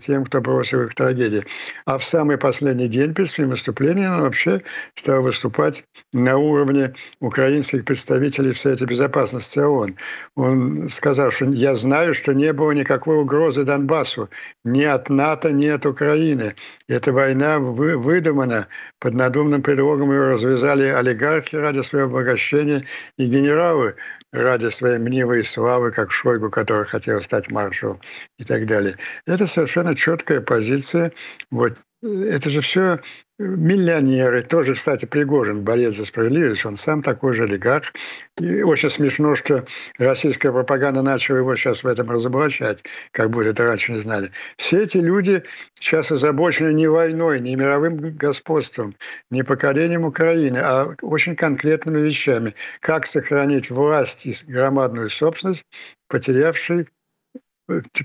тем, 0.00 0.24
кто 0.24 0.40
бросил 0.40 0.82
их 0.82 0.94
трагедии. 0.94 1.44
А 1.84 1.98
в 1.98 2.04
самый 2.04 2.36
последний 2.36 2.88
день 2.88 3.14
перед 3.14 3.28
своим 3.28 3.50
выступлением 3.50 4.14
он 4.14 4.22
вообще 4.22 4.62
стал 4.96 5.22
выступать 5.22 5.84
на 6.12 6.36
уровне 6.38 6.94
украинских 7.20 7.84
представителей 7.84 8.52
в 8.52 8.58
Совете 8.58 8.84
Безопасности 8.84 9.58
ООН. 9.58 9.96
Он 10.34 10.88
сказал, 10.88 11.30
что 11.30 11.44
я 11.44 11.74
знаю, 11.74 12.14
что 12.14 12.32
не 12.32 12.52
было 12.52 12.72
никакой 12.72 13.20
угрозы 13.20 13.64
Донбассу 13.64 14.28
ни 14.64 14.82
от 14.82 15.08
НАТО, 15.10 15.52
ни 15.52 15.66
от 15.66 15.86
Украины. 15.86 16.54
Эта 16.88 17.12
война 17.12 17.58
выдумана 17.58 18.66
под 18.98 19.14
надуманным 19.14 19.62
предлогом, 19.62 20.10
ее 20.10 20.26
развязали 20.28 20.84
олигархи 20.84 21.56
ради 21.56 21.82
своего 21.82 22.10
обогащения 22.10 22.84
и 23.16 23.26
генералы 23.26 23.94
ради 24.32 24.68
своей 24.68 24.98
мнимой 24.98 25.44
славы, 25.44 25.92
как 25.92 26.12
Шойгу, 26.12 26.50
который 26.50 26.86
хотел 26.86 27.20
стать 27.22 27.50
маршалом 27.50 28.00
и 28.38 28.44
так 28.44 28.66
далее. 28.66 28.96
Это 29.26 29.46
совершенно 29.46 29.94
четкая 29.94 30.40
позиция. 30.40 31.12
Вот 31.50 31.76
это 32.02 32.48
же 32.48 32.60
все 32.60 33.00
миллионеры. 33.40 34.42
Тоже, 34.42 34.74
кстати, 34.74 35.06
Пригожин, 35.06 35.64
борец 35.64 35.96
за 35.96 36.04
справедливость, 36.04 36.66
он 36.66 36.76
сам 36.76 37.02
такой 37.02 37.32
же 37.32 37.44
олигарх. 37.44 37.92
И 38.38 38.62
очень 38.62 38.90
смешно, 38.90 39.34
что 39.34 39.64
российская 39.98 40.52
пропаганда 40.52 41.00
начала 41.00 41.38
его 41.38 41.56
сейчас 41.56 41.82
в 41.82 41.86
этом 41.86 42.10
разоблачать, 42.10 42.84
как 43.12 43.30
будто 43.30 43.48
это 43.48 43.64
раньше 43.64 43.92
не 43.92 44.00
знали. 44.00 44.30
Все 44.58 44.82
эти 44.82 44.98
люди 44.98 45.42
сейчас 45.78 46.12
озабочены 46.12 46.74
не 46.74 46.86
войной, 46.86 47.40
не 47.40 47.56
мировым 47.56 47.96
господством, 48.16 48.94
не 49.30 49.42
покорением 49.42 50.04
Украины, 50.04 50.58
а 50.58 50.94
очень 51.00 51.34
конкретными 51.34 51.98
вещами. 51.98 52.54
Как 52.80 53.06
сохранить 53.06 53.70
власть 53.70 54.26
и 54.26 54.36
громадную 54.46 55.08
собственность, 55.08 55.64
потерявшей 56.08 56.88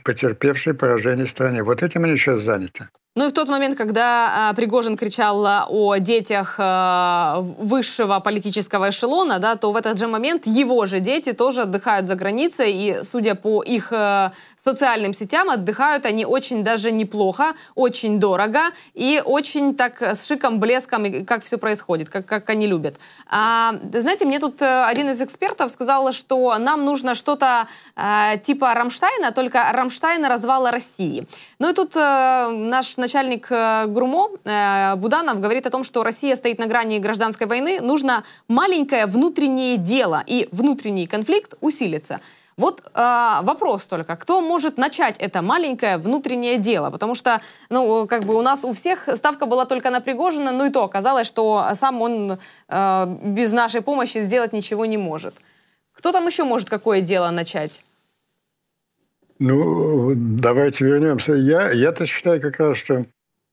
потерпевшей 0.04 0.76
поражение 0.76 1.26
стране. 1.26 1.64
Вот 1.64 1.82
этим 1.82 2.04
они 2.04 2.18
сейчас 2.18 2.42
заняты. 2.42 2.88
Ну 3.18 3.28
и 3.28 3.30
в 3.30 3.32
тот 3.32 3.48
момент, 3.48 3.78
когда 3.78 4.50
э, 4.52 4.56
Пригожин 4.56 4.98
кричал 4.98 5.48
о 5.70 5.96
детях 6.00 6.56
э, 6.58 7.36
высшего 7.40 8.20
политического 8.20 8.90
эшелона, 8.90 9.40
да, 9.40 9.56
то 9.56 9.72
в 9.72 9.78
этот 9.78 9.98
же 9.98 10.08
момент 10.08 10.46
его 10.46 10.86
же 10.86 11.00
дети 11.00 11.32
тоже 11.32 11.62
отдыхают 11.62 12.08
за 12.08 12.16
границей, 12.16 12.74
и, 12.74 13.04
судя 13.04 13.36
по 13.36 13.64
их 13.64 13.94
э, 13.94 14.32
социальным 14.58 15.14
сетям, 15.14 15.50
отдыхают 15.50 16.06
они 16.06 16.26
очень 16.26 16.62
даже 16.62 16.92
неплохо, 16.92 17.54
очень 17.76 18.20
дорого 18.20 18.60
и 18.94 19.22
очень 19.24 19.76
так 19.76 20.02
с 20.02 20.26
шиком, 20.26 20.60
блеском, 20.60 21.26
как 21.26 21.42
все 21.46 21.58
происходит, 21.58 22.10
как, 22.10 22.26
как 22.26 22.50
они 22.50 22.68
любят. 22.68 22.98
А, 23.28 23.76
знаете, 23.94 24.26
мне 24.26 24.40
тут 24.40 24.62
э, 24.62 24.84
один 24.84 25.10
из 25.10 25.22
экспертов 25.22 25.72
сказал, 25.72 26.12
что 26.12 26.58
нам 26.58 26.84
нужно 26.84 27.16
что-то 27.16 27.68
э, 27.96 28.40
типа 28.44 28.74
Рамштайна, 28.74 29.32
только 29.32 29.64
Рамштайна 29.72 30.28
развала 30.28 30.72
России. 30.72 31.26
Ну 31.60 31.70
и 31.70 31.74
тут 31.74 31.96
э, 31.96 32.50
наш 32.50 32.98
начальник 33.06 33.52
э, 33.52 33.86
ГУР 33.88 34.13
МО 34.13 34.30
э, 34.44 34.96
Буданов 34.96 35.40
говорит 35.40 35.68
о 35.68 35.70
том, 35.70 35.84
что 35.84 36.04
Россия 36.04 36.36
стоит 36.36 36.60
на 36.60 36.66
грани 36.66 36.98
гражданской 37.00 37.46
войны, 37.46 37.80
нужно 37.82 38.24
маленькое 38.48 39.06
внутреннее 39.06 39.78
дело, 39.78 40.24
и 40.26 40.48
внутренний 40.52 41.06
конфликт 41.06 41.54
усилится. 41.62 42.20
Вот 42.58 42.82
э, 42.82 43.40
вопрос 43.42 43.86
только, 43.86 44.16
кто 44.16 44.42
может 44.42 44.78
начать 44.78 45.18
это 45.20 45.42
маленькое 45.44 45.98
внутреннее 45.98 46.58
дело? 46.58 46.90
Потому 46.90 47.14
что, 47.14 47.42
ну, 47.70 48.08
как 48.08 48.24
бы 48.24 48.36
у 48.36 48.42
нас 48.42 48.64
у 48.64 48.74
всех 48.74 49.08
ставка 49.16 49.46
была 49.46 49.66
только 49.66 49.92
на 49.92 50.02
Пригожина, 50.02 50.52
ну 50.52 50.66
и 50.66 50.72
то 50.72 50.84
оказалось, 50.84 51.28
что 51.28 51.64
сам 51.76 52.02
он 52.02 52.40
э, 52.70 53.06
без 53.22 53.54
нашей 53.54 53.82
помощи 53.82 54.22
сделать 54.22 54.54
ничего 54.54 54.86
не 54.86 54.98
может. 54.98 55.36
Кто 55.94 56.12
там 56.12 56.26
еще 56.28 56.44
может 56.44 56.70
какое 56.70 57.02
дело 57.02 57.30
начать? 57.30 57.84
Ну, 59.40 60.14
давайте 60.16 60.86
вернемся. 60.86 61.34
Я, 61.34 61.72
я-то 61.72 62.06
считаю 62.06 62.42
как 62.42 62.58
раз, 62.60 62.78
что 62.78 63.06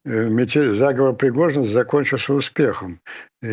э, 0.05 0.29
заговор 0.75 1.15
Пригожин 1.15 1.65
закончился 1.65 2.35
успехом. 2.35 3.01
И 3.43 3.49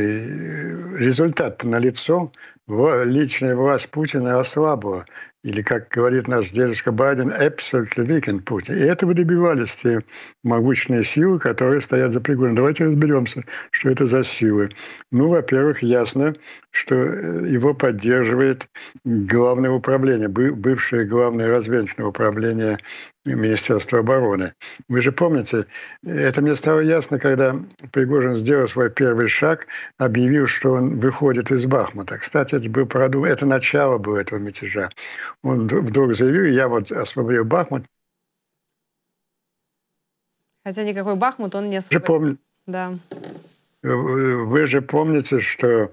результат 0.97 1.63
налицо. 1.63 2.32
Личная 2.67 3.56
власть 3.56 3.89
Путина 3.89 4.39
ослабла 4.39 5.06
или, 5.43 5.62
как 5.62 5.88
говорит 5.89 6.28
наш 6.28 6.49
дедушка 6.52 6.91
Байден, 6.91 7.32
absolutely 7.32 8.06
weakened 8.06 8.41
Путин. 8.41 8.75
И 8.75 8.82
этого 8.82 9.13
добивались 9.13 9.71
те 9.82 10.02
могучные 10.43 11.04
силы, 11.04 11.39
которые 11.39 11.82
стоят 11.82 12.12
за 12.12 12.19
Пригожиным. 12.19 12.58
Давайте 12.58 12.84
разберемся, 12.86 13.43
что 13.71 13.89
это 13.89 14.06
за 14.06 14.23
силы. 14.23 14.69
Ну, 15.12 15.30
во-первых, 15.30 15.82
ясно, 15.82 16.36
что 16.71 16.95
э, 16.95 17.47
его 17.47 17.73
поддерживает 17.73 18.67
главное 19.06 19.71
управление, 19.71 20.28
бывшее 20.28 21.06
главное 21.06 21.49
разведочное 21.49 22.08
управление 22.08 22.78
Министерства 23.25 23.99
обороны. 23.99 24.54
Вы 24.89 25.02
же 25.02 25.12
помните, 25.12 25.65
это 26.04 26.41
мне 26.41 26.56
стало 26.56 26.80
ясно, 26.80 27.17
когда 27.19 27.56
Пригожин 27.91 28.36
сделал 28.36 28.67
свой 28.67 28.89
первый 28.89 29.28
шаг, 29.28 29.67
объявил, 29.97 30.47
что 30.47 30.73
он 30.73 30.99
выходит 30.99 31.51
из 31.51 31.65
Бахмута. 31.65 32.17
Кстати, 32.17 32.55
это, 32.55 32.69
был 32.69 32.85
продукт, 32.85 33.27
это 33.27 33.45
начало 33.45 33.97
было 33.97 34.17
этого 34.17 34.39
мятежа. 34.39 34.89
Он 35.43 35.67
вдруг 35.67 36.15
заявил, 36.15 36.45
я 36.45 36.67
вот 36.67 36.91
освободил 36.91 37.45
Бахмут. 37.45 37.85
Хотя 40.63 40.83
никакой 40.83 41.15
Бахмут 41.15 41.55
он 41.55 41.69
не 41.69 41.77
освободил. 41.77 42.05
Помните, 42.05 42.39
да. 42.67 42.99
Вы 43.81 44.67
же 44.67 44.81
помните, 44.81 45.39
что 45.39 45.89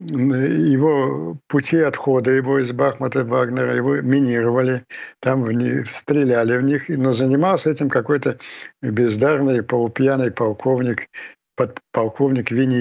его 0.00 1.36
пути 1.46 1.78
отхода 1.78 2.30
его 2.30 2.58
из 2.58 2.72
Бахмута 2.72 3.24
Вагнера, 3.24 3.74
его 3.74 4.00
минировали, 4.00 4.84
там 5.20 5.44
в 5.44 5.52
них, 5.52 5.90
стреляли 5.90 6.56
в 6.58 6.64
них, 6.64 6.88
но 6.88 7.12
занимался 7.12 7.70
этим 7.70 7.88
какой-то 7.88 8.38
бездарный 8.82 9.62
полупьяный 9.62 10.30
полковник, 10.30 11.08
подполковник 11.56 12.50
Винни 12.50 12.80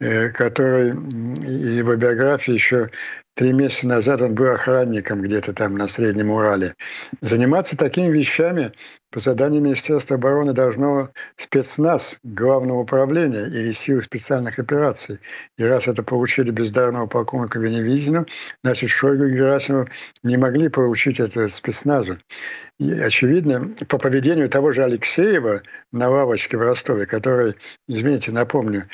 э, 0.00 0.30
который 0.30 0.90
его 0.90 1.96
биографии 1.96 2.54
еще 2.54 2.90
Три 3.36 3.52
месяца 3.52 3.88
назад 3.88 4.20
он 4.20 4.36
был 4.36 4.46
охранником 4.46 5.20
где-то 5.20 5.52
там 5.52 5.74
на 5.74 5.88
Среднем 5.88 6.30
Урале. 6.30 6.76
Заниматься 7.20 7.76
такими 7.76 8.06
вещами 8.06 8.72
по 9.10 9.18
заданию 9.18 9.60
Министерства 9.60 10.14
обороны 10.14 10.52
должно 10.52 11.10
спецназ 11.34 12.14
Главного 12.22 12.82
управления 12.82 13.46
или 13.46 13.72
сил 13.72 14.00
специальных 14.02 14.60
операций. 14.60 15.18
И 15.58 15.64
раз 15.64 15.88
это 15.88 16.04
получили 16.04 16.52
бездарного 16.52 17.08
полковника 17.08 17.58
Веневизина, 17.58 18.24
значит, 18.62 18.90
Шойгу 18.90 19.24
и 19.24 19.34
Герасимов 19.34 19.88
не 20.22 20.36
могли 20.36 20.68
получить 20.68 21.18
это 21.18 21.48
спецназу. 21.48 22.18
И, 22.78 22.92
очевидно, 22.92 23.74
по 23.88 23.98
поведению 23.98 24.48
того 24.48 24.70
же 24.70 24.84
Алексеева 24.84 25.62
на 25.90 26.08
лавочке 26.08 26.56
в 26.56 26.62
Ростове, 26.62 27.06
который, 27.06 27.56
извините, 27.88 28.30
напомню, 28.30 28.88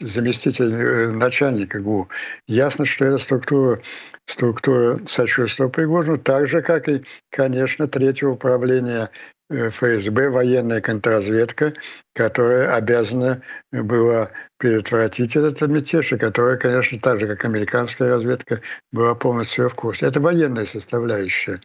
заместитель 0.00 0.72
э, 0.72 1.08
начальника 1.08 1.80
ГУ, 1.80 2.08
ясно, 2.46 2.84
что 2.84 3.04
это 3.04 3.18
структура, 3.18 3.80
структура 4.26 4.98
сочувствия 5.06 5.68
Пригожину, 5.68 6.18
так 6.18 6.46
же, 6.46 6.62
как 6.62 6.88
и, 6.88 7.02
конечно, 7.30 7.88
третьего 7.88 8.32
управления 8.32 9.10
э, 9.50 9.70
ФСБ, 9.70 10.30
военная 10.30 10.80
контрразведка, 10.80 11.74
которая 12.14 12.74
обязана 12.74 13.42
была 13.72 14.30
предотвратить 14.58 15.36
этот 15.36 15.60
мятеж, 15.62 16.12
и 16.12 16.16
которая, 16.16 16.56
конечно, 16.56 16.98
так 16.98 17.18
же, 17.18 17.26
как 17.26 17.44
американская 17.44 18.08
разведка, 18.08 18.60
была 18.92 19.14
полностью 19.14 19.68
в 19.68 19.74
курсе. 19.74 20.06
Это 20.06 20.20
военная 20.20 20.64
составляющая. 20.64 21.60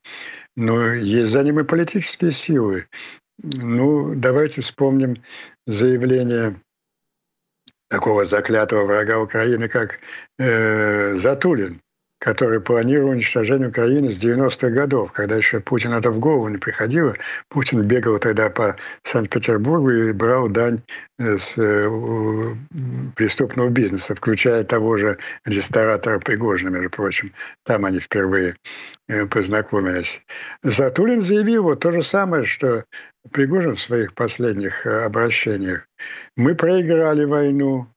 Но 0.55 0.93
есть 0.93 1.31
за 1.31 1.43
ним 1.43 1.59
и 1.59 1.63
политические 1.63 2.33
силы. 2.33 2.87
Ну, 3.41 4.15
давайте 4.15 4.61
вспомним 4.61 5.15
заявление 5.65 6.59
такого 7.89 8.25
заклятого 8.25 8.85
врага 8.85 9.19
Украины, 9.19 9.67
как 9.67 9.99
э, 10.37 11.15
Затулин, 11.15 11.81
который 12.19 12.59
планировал 12.59 13.11
уничтожение 13.11 13.69
Украины 13.69 14.11
с 14.11 14.21
90-х 14.21 14.69
годов, 14.69 15.11
когда 15.13 15.37
еще 15.37 15.61
Путин 15.61 15.93
это 15.93 16.11
в 16.11 16.19
голову 16.19 16.49
не 16.49 16.57
приходило. 16.57 17.15
Путин 17.47 17.81
бегал 17.83 18.19
тогда 18.19 18.49
по 18.49 18.75
Санкт-Петербургу 19.03 19.89
и 19.89 20.11
брал 20.11 20.49
дань 20.49 20.81
э, 21.17 21.37
с 21.37 21.53
э, 21.55 21.89
преступного 23.15 23.69
бизнеса, 23.69 24.15
включая 24.15 24.65
того 24.65 24.97
же 24.97 25.17
ресторатора 25.45 26.19
Пригожина, 26.19 26.69
между 26.69 26.89
прочим. 26.89 27.31
Там 27.63 27.85
они 27.85 27.99
впервые 27.99 28.57
э, 29.07 29.25
познакомились. 29.27 30.21
Затулин 30.61 31.21
заявил 31.21 31.63
вот 31.63 31.79
то 31.79 31.93
же 31.93 32.03
самое, 32.03 32.43
что 32.43 32.83
Пригожин 33.31 33.75
в 33.75 33.81
своих 33.81 34.13
последних 34.13 34.85
обращениях. 34.85 35.87
Мы 36.35 36.53
проиграли 36.53 37.23
войну. 37.23 37.87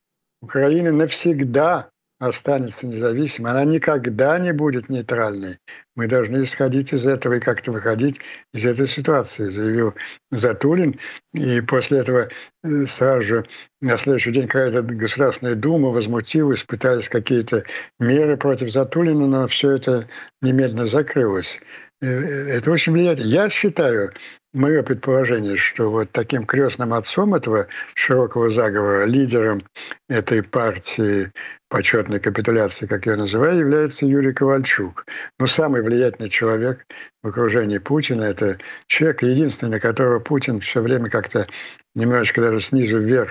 Украина 0.42 0.90
навсегда 0.90 1.91
останется 2.28 2.86
независимой, 2.86 3.50
она 3.50 3.64
никогда 3.64 4.38
не 4.38 4.52
будет 4.52 4.88
нейтральной. 4.88 5.58
Мы 5.96 6.06
должны 6.06 6.44
исходить 6.44 6.92
из 6.92 7.04
этого 7.04 7.34
и 7.34 7.40
как-то 7.40 7.72
выходить 7.72 8.20
из 8.52 8.64
этой 8.64 8.86
ситуации, 8.86 9.48
заявил 9.48 9.94
Затулин. 10.30 11.00
И 11.34 11.60
после 11.62 11.98
этого 11.98 12.28
э, 12.62 12.86
сразу 12.86 13.22
же 13.22 13.46
на 13.80 13.98
следующий 13.98 14.30
день 14.30 14.46
какая-то 14.46 14.82
Государственная 14.82 15.56
Дума 15.56 15.88
возмутилась, 15.88 16.62
пытались 16.62 17.08
какие-то 17.08 17.64
меры 17.98 18.36
против 18.36 18.70
Затулина, 18.70 19.26
но 19.26 19.46
все 19.48 19.72
это 19.72 20.08
немедленно 20.40 20.86
закрылось. 20.86 21.58
Это 22.06 22.70
очень 22.70 22.92
влияет. 22.92 23.20
Я 23.20 23.48
считаю, 23.48 24.12
мое 24.52 24.82
предположение, 24.82 25.56
что 25.56 25.90
вот 25.90 26.10
таким 26.12 26.44
крестным 26.44 26.92
отцом 26.92 27.34
этого 27.34 27.68
широкого 27.94 28.50
заговора, 28.50 29.04
лидером 29.04 29.62
этой 30.08 30.42
партии 30.42 31.30
почетной 31.68 32.20
капитуляции, 32.20 32.86
как 32.86 33.06
я 33.06 33.16
называю, 33.16 33.58
является 33.58 34.04
Юрий 34.04 34.32
Ковальчук. 34.32 35.06
Ну, 35.38 35.46
самый 35.46 35.82
влиятельный 35.82 36.28
человек 36.28 36.84
в 37.22 37.28
окружении 37.28 37.78
Путина. 37.78 38.24
Это 38.24 38.58
человек, 38.88 39.22
единственный, 39.22 39.70
на 39.70 39.80
которого 39.80 40.18
Путин 40.18 40.60
все 40.60 40.82
время 40.82 41.08
как-то 41.08 41.46
немножечко 41.94 42.42
даже 42.42 42.60
снизу 42.60 42.98
вверх 42.98 43.30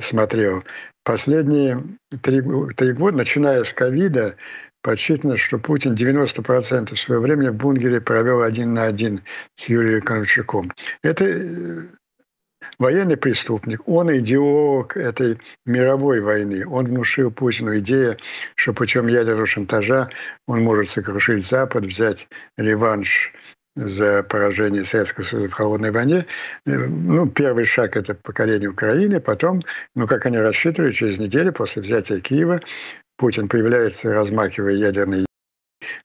смотрел. 0.00 0.64
Последние 1.04 1.82
три, 2.22 2.42
три 2.76 2.92
года, 2.92 3.16
начиная 3.16 3.64
с 3.64 3.72
ковида, 3.72 4.36
подсчитано, 4.82 5.36
что 5.36 5.58
Путин 5.58 5.94
90% 5.94 6.94
своего 6.96 7.22
времени 7.22 7.48
в 7.48 7.54
бунгере 7.54 8.00
провел 8.00 8.42
один 8.42 8.74
на 8.74 8.84
один 8.84 9.22
с 9.56 9.64
Юрием 9.64 10.02
Ковальчуком. 10.02 10.72
Это 11.02 11.24
э, 11.24 11.88
военный 12.78 13.16
преступник, 13.16 13.86
он 13.88 14.16
идеолог 14.18 14.96
этой 14.96 15.38
мировой 15.66 16.20
войны. 16.20 16.66
Он 16.66 16.86
внушил 16.86 17.30
Путину 17.30 17.78
идею, 17.78 18.16
что 18.54 18.72
путем 18.72 19.08
ядерного 19.08 19.46
шантажа 19.46 20.08
он 20.46 20.62
может 20.62 20.90
сокрушить 20.90 21.46
Запад, 21.46 21.86
взять 21.86 22.28
реванш 22.56 23.32
за 23.76 24.24
поражение 24.24 24.84
Советского 24.84 25.24
Союза 25.24 25.48
в 25.48 25.52
холодной 25.52 25.90
войне. 25.90 26.26
Э, 26.66 26.70
ну, 26.88 27.28
первый 27.28 27.64
шаг– 27.64 27.96
это 27.98 28.14
покорение 28.14 28.68
Украины, 28.68 29.20
потом, 29.20 29.62
ну, 29.94 30.06
как 30.06 30.26
они 30.26 30.38
рассчитывали, 30.38 30.90
через 30.90 31.18
неделю 31.18 31.52
после 31.52 31.82
взятия 31.82 32.20
Киева 32.20 32.60
Путин 33.18 33.48
появляется, 33.48 34.12
размахивая 34.12 34.74
ядерный 34.74 35.26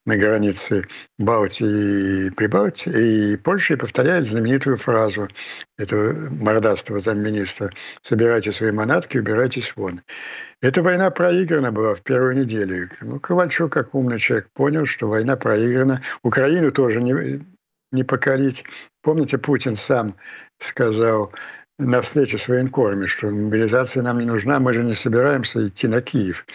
на 0.06 0.18
границе 0.18 0.86
Балтии 1.18 2.28
и 2.28 2.30
Прибалтии, 2.32 3.34
и 3.34 3.38
Польша 3.38 3.78
повторяет 3.78 4.26
знаменитую 4.26 4.78
фразу 4.78 5.30
этого 5.78 6.14
мордастого 6.32 7.00
замминистра 7.00 7.72
«Собирайте 8.02 8.52
свои 8.52 8.72
манатки, 8.72 9.18
убирайтесь 9.18 9.74
вон». 9.76 10.02
Эта 10.62 10.82
война 10.82 11.10
проиграна 11.12 11.72
была 11.72 11.96
в 11.96 12.02
первую 12.02 12.36
неделю. 12.36 12.90
Ну, 13.02 13.20
Ковальчук, 13.20 13.72
как 13.72 13.94
умный 13.96 14.18
человек, 14.18 14.50
понял, 14.54 14.86
что 14.86 15.08
война 15.08 15.36
проиграна. 15.36 16.02
Украину 16.24 16.72
тоже 16.72 17.02
не, 17.02 17.44
не 17.92 18.04
покорить. 18.04 18.64
Помните, 19.02 19.38
Путин 19.38 19.76
сам 19.76 20.16
сказал 20.60 21.32
на 21.80 22.02
встрече 22.02 22.38
с 22.38 22.48
военкорами, 22.48 23.06
что 23.06 23.28
мобилизация 23.28 24.04
нам 24.04 24.20
не 24.20 24.26
нужна, 24.26 24.60
мы 24.60 24.74
же 24.74 24.84
не 24.84 24.94
собираемся 24.94 25.68
идти 25.68 25.88
на 25.88 26.02
Киев. 26.02 26.46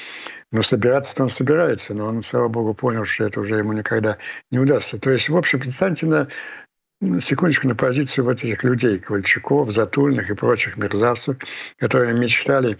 Но 0.50 0.62
собираться-то 0.62 1.24
он 1.24 1.30
собирается, 1.30 1.94
но 1.94 2.06
он, 2.06 2.22
слава 2.22 2.48
богу, 2.48 2.74
понял, 2.74 3.04
что 3.04 3.24
это 3.24 3.40
уже 3.40 3.56
ему 3.56 3.72
никогда 3.72 4.16
не 4.50 4.58
удастся. 4.58 4.98
То 4.98 5.10
есть, 5.10 5.28
в 5.28 5.36
общем, 5.36 5.60
представьте 5.60 6.06
на 6.06 6.28
секундочку 7.20 7.68
на 7.68 7.74
позицию 7.74 8.24
вот 8.24 8.42
этих 8.42 8.64
людей, 8.64 8.98
Ковальчуков, 8.98 9.70
Затульных 9.70 10.30
и 10.30 10.34
прочих 10.34 10.76
мерзавцев, 10.76 11.36
которые 11.76 12.14
мечтали 12.14 12.78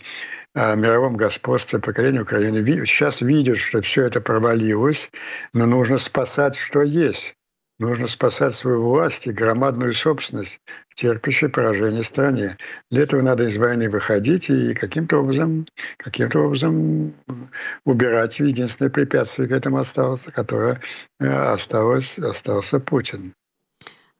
о 0.54 0.74
мировом 0.74 1.16
господстве, 1.16 1.78
покорении 1.78 2.20
Украины. 2.20 2.64
Сейчас 2.86 3.20
видят, 3.20 3.58
что 3.58 3.80
все 3.82 4.06
это 4.06 4.20
провалилось, 4.20 5.08
но 5.52 5.66
нужно 5.66 5.98
спасать, 5.98 6.56
что 6.56 6.82
есть. 6.82 7.34
Нужно 7.78 8.08
спасать 8.08 8.54
свою 8.54 8.82
власть 8.82 9.26
и 9.26 9.32
громадную 9.32 9.92
собственность 9.92 10.60
в 10.88 10.96
терпящей 10.96 11.48
поражение 11.48 12.02
стране. 12.02 12.56
Для 12.90 13.02
этого 13.02 13.22
надо 13.22 13.46
из 13.46 13.56
войны 13.56 13.88
выходить 13.88 14.50
и 14.50 14.74
каким-то 14.74 15.18
образом, 15.18 15.66
каким-то 15.96 16.40
образом 16.40 17.14
убирать 17.84 18.40
единственное 18.40 18.90
препятствие 18.90 19.48
к 19.48 19.52
этому 19.52 19.78
осталось, 19.78 20.22
которое 20.22 20.80
э, 21.20 21.28
осталось, 21.28 22.18
остался 22.18 22.80
Путин. 22.80 23.34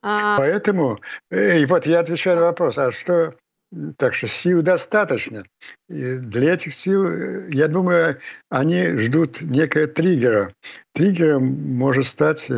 А... 0.03 0.39
Поэтому, 0.39 1.01
э, 1.33 1.59
и 1.59 1.67
вот 1.67 1.85
я 1.85 1.99
отвечаю 1.99 2.37
на 2.37 2.47
вопрос, 2.47 2.79
а 2.79 2.93
что 2.93 3.35
так 3.99 4.15
что 4.15 4.29
сил 4.29 4.63
достаточно. 4.63 5.45
И 5.89 6.17
для 6.17 6.55
этих 6.55 6.75
сил, 6.75 7.07
э, 7.07 7.51
я 7.51 7.69
думаю, 7.69 8.19
они 8.51 8.97
ждут 8.97 9.41
некого 9.41 9.87
триггера. 9.87 10.55
Триггером 10.95 11.45
может 11.77 12.07
стать 12.07 12.49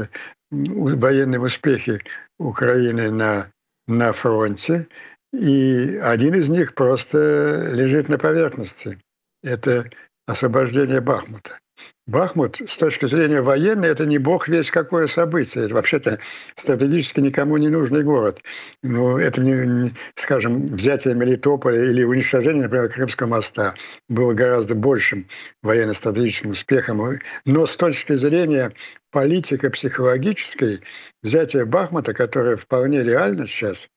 военные 0.50 1.40
успехи 1.40 2.00
Украины 2.38 3.10
на, 3.10 3.50
на 3.86 4.12
фронте, 4.12 4.88
и 5.32 5.98
один 6.02 6.34
из 6.34 6.48
них 6.48 6.74
просто 6.74 7.70
лежит 7.72 8.08
на 8.08 8.18
поверхности. 8.18 9.00
Это 9.42 9.88
освобождение 10.26 11.00
Бахмута. 11.00 11.58
Бахмут 12.06 12.60
с 12.66 12.76
точки 12.76 13.06
зрения 13.06 13.40
военной 13.40 13.88
это 13.88 14.04
не 14.04 14.18
бог 14.18 14.48
весь 14.48 14.70
какое 14.70 15.06
событие. 15.06 15.66
Это 15.66 15.74
вообще-то 15.74 16.18
стратегически 16.56 17.20
никому 17.20 17.56
не 17.56 17.68
нужный 17.68 18.02
город. 18.02 18.40
Ну, 18.82 19.16
это, 19.16 19.40
не, 19.40 19.52
не, 19.52 19.92
скажем, 20.16 20.74
взятие 20.74 21.14
Мелитополя 21.14 21.84
или 21.84 22.02
уничтожение, 22.02 22.64
например, 22.64 22.88
Крымского 22.88 23.28
моста 23.28 23.74
было 24.08 24.34
гораздо 24.34 24.74
большим 24.74 25.26
военно-стратегическим 25.62 26.50
успехом. 26.50 27.00
Но 27.44 27.66
с 27.66 27.76
точки 27.76 28.14
зрения 28.14 28.72
политика 29.12 29.70
психологической, 29.70 30.80
взятие 31.22 31.64
Бахмута, 31.64 32.12
которое 32.12 32.56
вполне 32.56 33.04
реально 33.04 33.46
сейчас, 33.46 33.88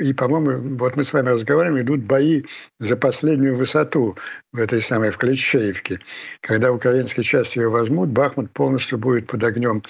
и, 0.00 0.12
по-моему, 0.12 0.76
вот 0.76 0.96
мы 0.96 1.04
с 1.04 1.12
вами 1.12 1.30
разговариваем, 1.30 1.82
идут 1.82 2.04
бои 2.04 2.42
за 2.80 2.96
последнюю 2.96 3.56
высоту 3.56 4.16
в 4.52 4.58
этой 4.58 4.80
самой, 4.80 5.10
в 5.10 5.18
Клещеевке. 5.18 6.00
Когда 6.40 6.72
украинские 6.72 7.24
части 7.24 7.58
ее 7.58 7.68
возьмут, 7.68 8.10
Бахмут 8.10 8.50
полностью 8.52 8.98
будет 8.98 9.26
под 9.26 9.42
огнем 9.44 9.82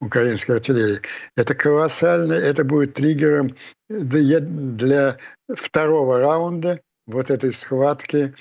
украинской 0.00 0.52
артиллерии. 0.52 1.00
Это 1.36 1.54
колоссально, 1.54 2.34
это 2.34 2.64
будет 2.64 2.94
триггером 2.94 3.54
для 3.88 5.18
второго 5.54 6.18
раунда 6.18 6.80
вот 7.06 7.30
этой 7.30 7.52
схватки 7.52 8.34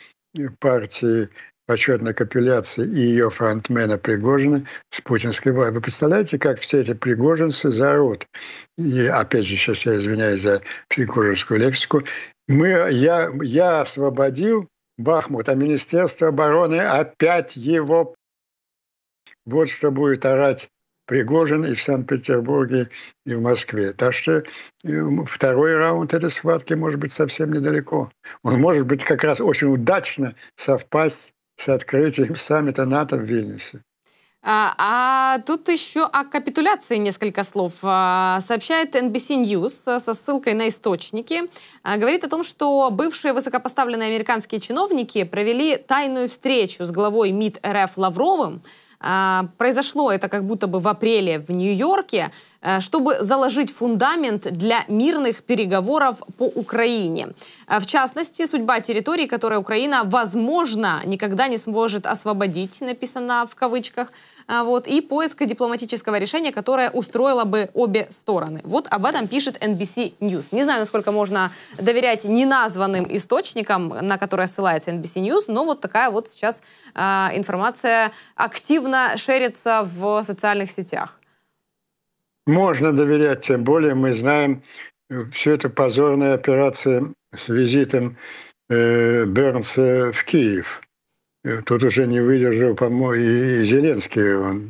партии 0.59 1.29
почетной 1.67 2.13
капитуляции 2.13 2.85
и 2.85 2.99
ее 2.99 3.29
фронтмена 3.29 3.97
Пригожина 3.97 4.65
с 4.89 5.01
путинской 5.01 5.51
властью. 5.51 5.75
Вы 5.75 5.81
представляете, 5.81 6.39
как 6.39 6.59
все 6.59 6.79
эти 6.79 6.93
пригожинцы 6.93 7.69
заорут? 7.71 8.25
И 8.77 9.05
опять 9.05 9.45
же, 9.45 9.55
сейчас 9.55 9.85
я 9.85 9.97
извиняюсь 9.97 10.41
за 10.41 10.61
пригожинскую 10.87 11.59
лексику. 11.59 12.01
Мы, 12.47 12.69
я, 12.69 13.29
я 13.41 13.81
освободил 13.81 14.67
Бахмут, 14.97 15.49
а 15.49 15.55
Министерство 15.55 16.29
обороны 16.29 16.79
опять 16.79 17.55
его... 17.55 18.15
Вот 19.45 19.69
что 19.69 19.91
будет 19.91 20.25
орать 20.25 20.69
Пригожин 21.05 21.65
и 21.65 21.73
в 21.73 21.81
Санкт-Петербурге, 21.81 22.89
и 23.25 23.33
в 23.33 23.41
Москве. 23.41 23.93
Так 23.93 24.13
что 24.13 24.33
э, 24.33 24.43
второй 25.25 25.75
раунд 25.75 26.13
этой 26.13 26.29
схватки 26.29 26.73
может 26.73 26.99
быть 26.99 27.13
совсем 27.13 27.53
недалеко. 27.53 28.11
Он 28.43 28.59
может 28.59 28.85
быть 28.85 29.05
как 29.05 29.23
раз 29.23 29.39
очень 29.39 29.67
удачно 29.67 30.35
совпасть 30.57 31.33
с 31.57 31.67
открытием 31.69 32.35
саммита 32.35 32.85
НАТО 32.85 33.17
в 33.17 33.21
Вильнюсе. 33.21 33.81
А, 34.43 34.73
а 34.77 35.39
тут 35.45 35.67
еще 35.67 36.05
о 36.05 36.23
капитуляции 36.23 36.95
несколько 36.97 37.43
слов. 37.43 37.73
А, 37.81 38.39
сообщает 38.39 38.95
NBC 38.95 39.43
News 39.43 39.99
со 39.99 40.13
ссылкой 40.13 40.53
на 40.53 40.69
источники. 40.69 41.41
А, 41.83 41.97
говорит 41.97 42.23
о 42.23 42.29
том, 42.29 42.43
что 42.43 42.89
бывшие 42.91 43.33
высокопоставленные 43.33 44.07
американские 44.07 44.61
чиновники 44.61 45.23
провели 45.25 45.75
тайную 45.75 46.29
встречу 46.29 46.85
с 46.85 46.91
главой 46.91 47.31
МИД 47.31 47.59
РФ 47.67 47.97
Лавровым, 47.97 48.61
произошло 49.57 50.11
это 50.11 50.27
как 50.27 50.43
будто 50.43 50.67
бы 50.67 50.79
в 50.79 50.87
апреле 50.87 51.39
в 51.39 51.51
Нью-Йорке, 51.51 52.31
э, 52.61 52.79
чтобы 52.79 53.15
заложить 53.19 53.71
фундамент 53.71 54.51
для 54.51 54.83
мирных 54.87 55.43
переговоров 55.43 56.23
по 56.37 56.45
Украине. 56.45 57.27
Э, 57.67 57.79
в 57.79 57.85
частности, 57.85 58.45
судьба 58.45 58.79
территории, 58.79 59.27
которые 59.27 59.59
Украина, 59.59 60.01
возможно, 60.03 61.01
никогда 61.05 61.47
не 61.47 61.57
сможет 61.57 62.07
освободить, 62.07 62.81
написано 62.81 63.45
в 63.49 63.55
кавычках, 63.55 64.11
вот, 64.47 64.87
и 64.87 65.01
поиск 65.01 65.45
дипломатического 65.45 66.17
решения, 66.17 66.51
которое 66.51 66.89
устроило 66.89 67.43
бы 67.43 67.69
обе 67.73 68.07
стороны. 68.09 68.61
Вот 68.63 68.87
об 68.89 69.05
этом 69.05 69.27
пишет 69.27 69.57
NBC 69.61 70.13
News. 70.19 70.49
Не 70.51 70.63
знаю, 70.63 70.79
насколько 70.79 71.11
можно 71.11 71.51
доверять 71.77 72.25
неназванным 72.25 73.07
источникам, 73.09 73.89
на 74.01 74.17
которые 74.17 74.47
ссылается 74.47 74.91
NBC 74.91 75.21
News, 75.21 75.43
но 75.47 75.65
вот 75.65 75.81
такая 75.81 76.09
вот 76.09 76.29
сейчас 76.29 76.61
э, 76.95 76.99
информация 77.33 78.11
активно 78.35 78.67
активно 78.77 79.17
шерится 79.17 79.83
в 79.83 80.23
социальных 80.23 80.71
сетях? 80.71 81.19
Можно 82.45 82.91
доверять, 82.91 83.45
тем 83.45 83.63
более 83.63 83.95
мы 83.95 84.13
знаем 84.13 84.61
э, 85.09 85.25
всю 85.31 85.51
эту 85.51 85.69
позорную 85.69 86.33
операцию 86.33 87.13
с 87.35 87.49
визитом 87.49 88.17
э, 88.69 89.25
Бернса 89.25 90.11
в 90.13 90.23
Киев. 90.23 90.81
Э, 91.47 91.61
тут 91.61 91.83
уже 91.83 92.05
не 92.07 92.19
выдержал, 92.19 92.75
по-моему, 92.75 93.13
и 93.13 93.63
Зеленский. 93.63 94.35
Он 94.35 94.69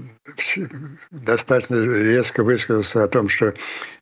достаточно 1.11 1.75
резко 1.75 2.43
высказался 2.43 3.03
о 3.03 3.07
том, 3.07 3.29
что 3.29 3.53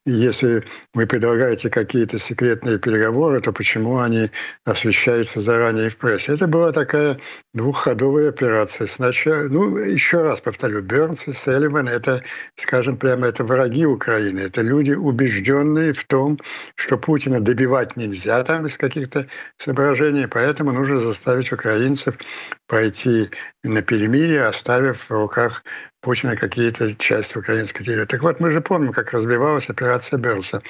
если 0.07 0.63
вы 0.93 1.07
предлагаете 1.07 1.69
какие-то 1.69 2.19
секретные 2.19 2.77
переговоры, 2.77 3.41
то 3.41 3.51
почему 3.51 3.97
они 3.97 4.29
освещаются 4.63 5.41
заранее 5.41 5.89
в 5.89 5.97
прессе? 5.97 6.33
Это 6.33 6.45
была 6.45 6.71
такая 6.71 7.19
двухходовая 7.55 8.29
операция. 8.29 8.85
Сначала, 8.85 9.47
ну, 9.49 9.75
еще 9.77 10.21
раз 10.21 10.41
повторю, 10.41 10.83
Бернс 10.83 11.27
и 11.27 11.33
Селливан– 11.33 11.87
это, 11.89 12.23
скажем 12.55 12.97
прямо, 12.97 13.25
это 13.27 13.43
враги 13.43 13.87
Украины. 13.87 14.41
Это 14.41 14.61
люди, 14.61 14.91
убежденные 14.91 15.93
в 15.93 16.03
том, 16.03 16.39
что 16.75 16.99
Путина 16.99 17.39
добивать 17.39 17.95
нельзя 17.95 18.43
там 18.43 18.65
без 18.65 18.77
каких-то 18.77 19.25
соображений, 19.57 20.27
поэтому 20.27 20.71
нужно 20.71 20.99
заставить 20.99 21.51
украинцев 21.51 22.15
пойти 22.67 23.29
на 23.63 23.81
перемирие, 23.81 24.45
оставив 24.45 25.09
в 25.09 25.11
руках 25.11 25.63
Путина 26.05 26.35
какие-то 26.35 26.93
части 26.93 27.35
украинской 27.35 27.83
территории. 27.83 28.05
Так 28.05 28.21
вот, 28.21 28.39
мы 28.39 28.51
же 28.51 28.61
помним, 28.61 28.93
как 28.93 29.11
развивалась 29.11 29.67
операция 29.69 30.19
Бернса. 30.19 30.61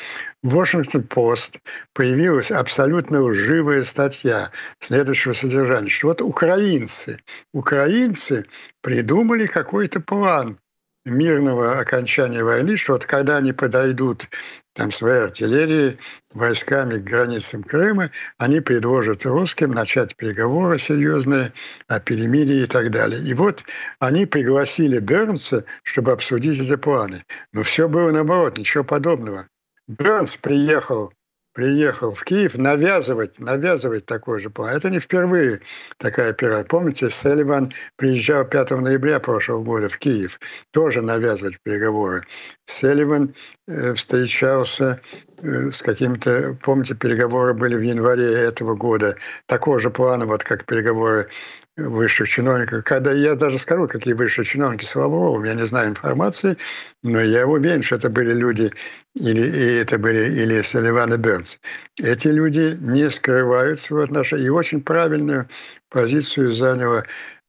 В 0.43 0.55
Washington-Post 0.55 1.59
появилась 1.91 2.51
абсолютно 2.51 3.21
лживая 3.21 3.83
статья 3.83 4.51
следующего 4.79 5.33
содержания, 5.33 5.89
что 5.89 6.07
вот 6.07 6.21
украинцы, 6.21 7.19
украинцы 7.53 8.45
придумали 8.79 9.45
какой-то 9.45 9.99
план 9.99 10.57
мирного 11.03 11.79
окончания 11.79 12.41
войны, 12.41 12.77
что 12.77 12.93
вот 12.93 13.05
когда 13.05 13.35
они 13.35 13.51
подойдут 13.51 14.29
там 14.75 14.91
своей 14.91 15.23
артиллерией, 15.23 15.97
войсками 16.33 16.99
к 16.99 17.03
границам 17.03 17.63
Крыма, 17.63 18.11
они 18.37 18.59
предложат 18.59 19.25
русским 19.25 19.71
начать 19.71 20.15
переговоры 20.17 20.77
серьезные 20.77 21.53
о 21.87 21.99
перемирии 22.01 22.63
и 22.63 22.65
так 22.65 22.91
далее. 22.91 23.21
И 23.21 23.33
вот 23.33 23.63
они 23.99 24.25
пригласили 24.25 24.99
Бернса, 24.99 25.63
чтобы 25.83 26.11
обсудить 26.11 26.59
эти 26.59 26.75
планы. 26.75 27.23
Но 27.53 27.63
все 27.63 27.87
было 27.87 28.11
наоборот, 28.11 28.57
ничего 28.57 28.83
подобного. 28.83 29.47
Бернс 29.87 30.35
приехал 30.35 31.13
приехал 31.55 32.13
в 32.13 32.23
Киев 32.25 32.57
навязывать, 32.57 33.39
навязывать 33.39 34.05
такой 34.05 34.39
же 34.41 34.49
план. 34.49 34.75
Это 34.75 34.89
не 34.89 34.99
впервые 34.99 35.61
такая 35.97 36.29
операция. 36.31 36.65
Помните, 36.65 37.09
Селиван 37.09 37.71
приезжал 37.95 38.43
5 38.43 38.71
ноября 38.71 39.19
прошлого 39.19 39.63
года 39.63 39.87
в 39.87 39.97
Киев, 39.97 40.39
тоже 40.71 41.01
навязывать 41.01 41.59
переговоры. 41.63 42.23
Селиван 42.65 43.33
э, 43.67 43.93
встречался 43.93 44.99
э, 45.37 45.71
с 45.71 45.81
каким-то, 45.81 46.57
помните, 46.61 46.93
переговоры 46.93 47.53
были 47.53 47.75
в 47.75 47.81
январе 47.81 48.33
этого 48.33 48.75
года, 48.75 49.15
такого 49.45 49.79
же 49.79 49.89
плана, 49.89 50.25
вот 50.25 50.43
как 50.43 50.65
переговоры 50.65 51.29
высших 51.77 52.29
чиновников. 52.29 52.83
Когда 52.83 53.11
я 53.11 53.35
даже 53.35 53.59
скажу, 53.59 53.87
какие 53.87 54.13
высшие 54.13 54.45
чиновники 54.45 54.85
с 54.85 54.95
Лавровым, 54.95 55.43
я 55.43 55.53
не 55.53 55.65
знаю 55.65 55.89
информации, 55.89 56.57
но 57.03 57.19
я 57.19 57.45
уверен, 57.47 57.83
что 57.83 57.95
это 57.95 58.09
были 58.09 58.33
люди, 58.33 58.71
или 59.13 59.41
и 59.41 59.75
это 59.81 59.97
были 59.97 60.29
или 60.41 60.61
Салливан 60.61 61.13
и 61.13 61.17
Бернс. 61.17 61.57
Эти 62.01 62.27
люди 62.27 62.77
не 62.79 63.09
скрывают 63.09 63.79
своего 63.79 64.03
отношения. 64.03 64.45
И 64.45 64.49
очень 64.49 64.81
правильную 64.81 65.47
позицию 65.89 66.51
заняло 66.51 67.03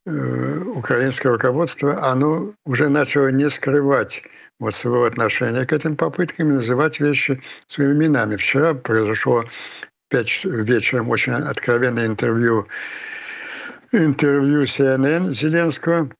э, 0.05 0.59
украинское 0.75 1.31
руководство. 1.31 2.03
Оно 2.03 2.53
уже 2.65 2.89
начало 2.89 3.29
не 3.29 3.49
скрывать 3.49 4.23
вот 4.59 4.73
своего 4.73 5.05
отношения 5.05 5.65
к 5.65 5.73
этим 5.73 5.95
попыткам 5.95 6.55
называть 6.55 6.99
вещи 6.99 7.41
своими 7.67 7.93
именами. 7.93 8.35
Вчера 8.35 8.73
произошло 8.73 9.45
пять 10.09 10.43
вечером 10.43 11.09
очень 11.09 11.33
откровенное 11.33 12.07
интервью 12.07 12.67
интервью 13.91 14.63
CNN 14.63 15.31
Зеленского, 15.31 16.11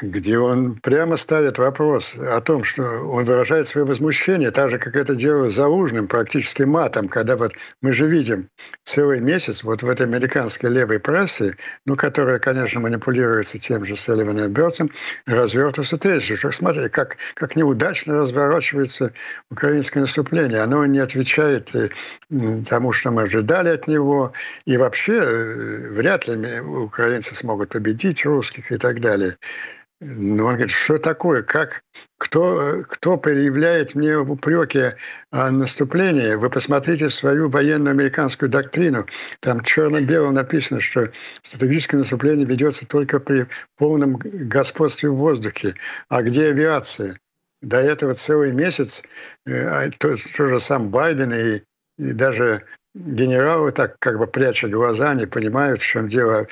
где 0.00 0.38
он 0.38 0.76
прямо 0.76 1.16
ставит 1.16 1.58
вопрос 1.58 2.14
о 2.14 2.40
том, 2.40 2.64
что 2.64 2.82
он 2.82 3.24
выражает 3.24 3.66
свое 3.66 3.86
возмущение, 3.86 4.50
так 4.50 4.70
же, 4.70 4.78
как 4.78 4.96
это 4.96 5.14
делал 5.14 5.50
Заужным, 5.50 6.08
практически 6.08 6.62
матом, 6.62 7.08
когда 7.08 7.36
вот 7.36 7.52
мы 7.80 7.92
же 7.92 8.06
видим 8.06 8.48
целый 8.84 9.20
месяц 9.20 9.62
вот 9.62 9.82
в 9.82 9.88
этой 9.88 10.06
американской 10.06 10.70
левой 10.70 11.00
прессе, 11.00 11.56
ну, 11.86 11.96
которая, 11.96 12.38
конечно, 12.38 12.80
манипулируется 12.80 13.58
тем 13.58 13.84
же 13.84 13.96
Селливаном 13.96 14.46
и 14.46 14.48
Бёрцем, 14.48 14.90
развертывается 15.26 15.96
тезис, 15.96 16.38
что 16.38 16.52
смотри, 16.52 16.88
как, 16.88 17.16
как 17.34 17.56
неудачно 17.56 18.20
разворачивается 18.20 19.12
украинское 19.50 20.02
наступление. 20.02 20.60
Оно 20.60 20.86
не 20.86 20.98
отвечает 20.98 21.74
э, 21.74 21.88
тому, 22.68 22.92
что 22.92 23.10
мы 23.10 23.22
ожидали 23.22 23.70
от 23.70 23.86
него, 23.86 24.32
и 24.64 24.76
вообще 24.76 25.18
э, 25.18 25.90
вряд 25.92 26.26
ли 26.28 26.60
украинцы 26.60 27.34
смогут 27.34 27.70
победить 27.70 28.24
русских 28.24 28.72
и 28.72 28.76
так 28.76 29.00
далее. 29.00 29.36
Ну, 30.04 30.46
он 30.46 30.54
говорит, 30.54 30.72
что 30.72 30.98
такое, 30.98 31.44
как, 31.44 31.84
кто, 32.18 32.82
кто 32.88 33.16
предъявляет 33.16 33.94
мне 33.94 34.16
упреки 34.16 34.96
о 35.30 35.52
наступлении? 35.52 36.34
Вы 36.34 36.50
посмотрите 36.50 37.08
свою 37.08 37.48
военную 37.48 37.92
американскую 37.92 38.48
доктрину. 38.48 39.06
Там 39.38 39.62
черно-бело 39.62 40.32
написано, 40.32 40.80
что 40.80 41.08
стратегическое 41.44 41.98
наступление 41.98 42.44
ведется 42.44 42.84
только 42.84 43.20
при 43.20 43.46
полном 43.76 44.16
господстве 44.16 45.08
в 45.08 45.18
воздухе. 45.18 45.74
А 46.08 46.22
где 46.22 46.46
авиация? 46.46 47.20
До 47.60 47.80
этого 47.80 48.14
целый 48.14 48.50
месяц 48.50 49.02
э, 49.46 49.68
а 49.68 49.88
то, 49.98 50.16
то 50.16 50.46
же 50.48 50.58
сам 50.58 50.90
Байден 50.90 51.32
и, 51.32 51.62
и 51.98 52.12
даже 52.12 52.64
генералы 52.94 53.72
так 53.72 53.96
как 53.98 54.18
бы 54.18 54.26
пряча 54.26 54.68
глаза, 54.68 55.14
не 55.14 55.26
понимают, 55.26 55.80
в 55.80 55.86
чем 55.86 56.08
дело. 56.08 56.46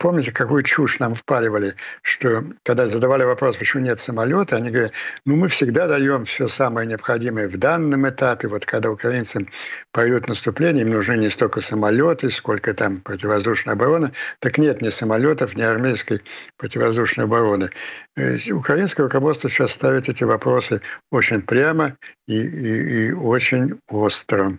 Помните, 0.00 0.32
какую 0.32 0.64
чушь 0.64 0.98
нам 0.98 1.14
впаривали, 1.14 1.74
что 2.02 2.42
когда 2.64 2.88
задавали 2.88 3.22
вопрос, 3.22 3.56
почему 3.56 3.84
нет 3.84 4.00
самолета, 4.00 4.56
они 4.56 4.70
говорят, 4.70 4.92
ну 5.24 5.36
мы 5.36 5.46
всегда 5.46 5.86
даем 5.86 6.24
все 6.24 6.48
самое 6.48 6.88
необходимое 6.88 7.48
в 7.48 7.56
данном 7.58 8.08
этапе. 8.08 8.48
Вот 8.48 8.66
когда 8.66 8.90
украинцам 8.90 9.48
пойдут 9.92 10.26
наступление, 10.26 10.82
им 10.82 10.90
нужны 10.90 11.16
не 11.16 11.30
столько 11.30 11.60
самолеты, 11.60 12.30
сколько 12.30 12.74
там 12.74 13.00
противовоздушной 13.02 13.74
обороны. 13.74 14.10
Так 14.40 14.58
нет 14.58 14.82
ни 14.82 14.88
самолетов, 14.88 15.54
ни 15.54 15.62
армейской 15.62 16.22
противовоздушной 16.56 17.26
обороны. 17.26 17.70
Э, 18.16 18.36
украинское 18.50 19.04
руководство 19.04 19.48
сейчас 19.48 19.72
ставит 19.72 20.08
эти 20.08 20.24
вопросы 20.24 20.82
очень 21.12 21.40
прямо 21.40 21.96
и, 22.26 22.34
и, 22.34 23.06
и 23.06 23.12
очень 23.12 23.78
остро. 23.88 24.58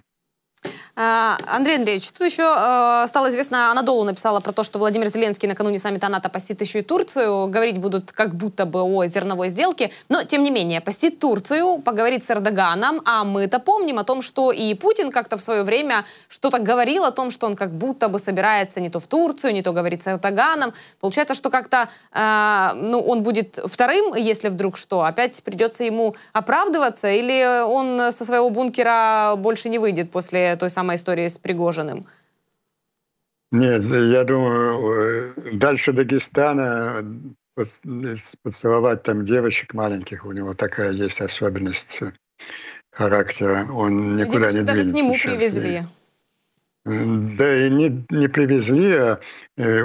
А, 0.95 1.37
Андрей 1.47 1.77
Андреевич, 1.77 2.11
тут 2.11 2.21
еще 2.21 2.43
э, 2.43 3.07
стало 3.07 3.29
известно, 3.29 3.71
Анадолу 3.71 4.03
написала 4.03 4.41
про 4.41 4.51
то, 4.51 4.61
что 4.61 4.77
Владимир 4.77 5.07
Зеленский 5.07 5.47
накануне 5.47 5.79
саммита 5.79 6.07
НАТО 6.07 6.29
посетит 6.29 6.61
еще 6.61 6.79
и 6.79 6.81
Турцию. 6.83 7.47
Говорить 7.47 7.79
будут 7.79 8.11
как 8.11 8.35
будто 8.35 8.67
бы 8.67 8.83
о 8.83 9.03
зерновой 9.07 9.49
сделке. 9.49 9.89
Но, 10.09 10.23
тем 10.23 10.43
не 10.43 10.51
менее, 10.51 10.81
посетит 10.81 11.17
Турцию, 11.17 11.79
поговорит 11.79 12.23
с 12.23 12.29
Эрдоганом. 12.29 13.01
А 13.05 13.23
мы-то 13.23 13.57
помним 13.57 13.97
о 13.97 14.03
том, 14.03 14.21
что 14.21 14.51
и 14.51 14.75
Путин 14.75 15.09
как-то 15.09 15.37
в 15.37 15.41
свое 15.41 15.63
время 15.63 16.05
что-то 16.29 16.59
говорил 16.59 17.05
о 17.05 17.11
том, 17.11 17.31
что 17.31 17.47
он 17.47 17.55
как 17.55 17.71
будто 17.71 18.07
бы 18.07 18.19
собирается 18.19 18.79
не 18.79 18.91
то 18.91 18.99
в 18.99 19.07
Турцию, 19.07 19.53
не 19.53 19.63
то 19.63 19.71
говорить 19.71 20.03
с 20.03 20.07
Эрдоганом. 20.07 20.75
Получается, 20.99 21.33
что 21.33 21.49
как-то 21.49 21.89
э, 22.11 22.69
ну, 22.75 22.99
он 22.99 23.23
будет 23.23 23.57
вторым, 23.65 24.13
если 24.13 24.49
вдруг 24.49 24.77
что. 24.77 25.03
Опять 25.03 25.41
придется 25.41 25.83
ему 25.83 26.15
оправдываться 26.33 27.09
или 27.09 27.63
он 27.63 28.11
со 28.11 28.23
своего 28.23 28.51
бункера 28.51 29.33
больше 29.37 29.69
не 29.69 29.79
выйдет 29.79 30.11
после 30.11 30.55
той 30.55 30.69
самой 30.69 30.82
самой 30.83 30.97
истории 30.97 31.27
с 31.27 31.37
Пригожиным? 31.37 32.03
Нет, 33.51 33.83
я 33.83 34.23
думаю, 34.23 35.33
э, 35.37 35.51
дальше 35.53 35.93
Дагестана 35.93 37.05
поцеловать 38.43 39.03
там 39.03 39.23
девочек 39.25 39.73
маленьких, 39.73 40.25
у 40.25 40.31
него 40.31 40.53
такая 40.55 40.91
есть 40.91 41.21
особенность 41.21 41.99
характера, 42.91 43.65
он 43.71 44.17
никуда 44.17 44.51
Девочку 44.51 44.57
не 44.57 44.63
даже 44.63 44.91
к 44.91 44.93
нему 44.93 45.15
сейчас. 45.15 45.31
привезли. 45.31 45.83
Да 46.85 47.67
и 47.67 47.69
не, 47.69 48.05
не 48.09 48.27
привезли, 48.27 48.91
а 48.93 49.19
э, 49.55 49.83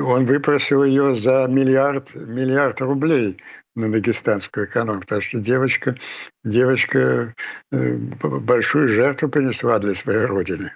он 0.00 0.24
выпросил 0.24 0.82
ее 0.82 1.14
за 1.14 1.46
миллиард, 1.46 2.12
миллиард 2.14 2.80
рублей 2.80 3.36
на 3.74 3.90
дагестанскую 3.90 4.66
экономику, 4.66 5.00
потому 5.02 5.20
что 5.20 5.38
девочка, 5.38 5.96
девочка 6.44 7.34
э, 7.72 7.96
большую 7.96 8.88
жертву 8.88 9.28
принесла 9.28 9.78
для 9.78 9.94
своей 9.94 10.24
родины. 10.24 10.72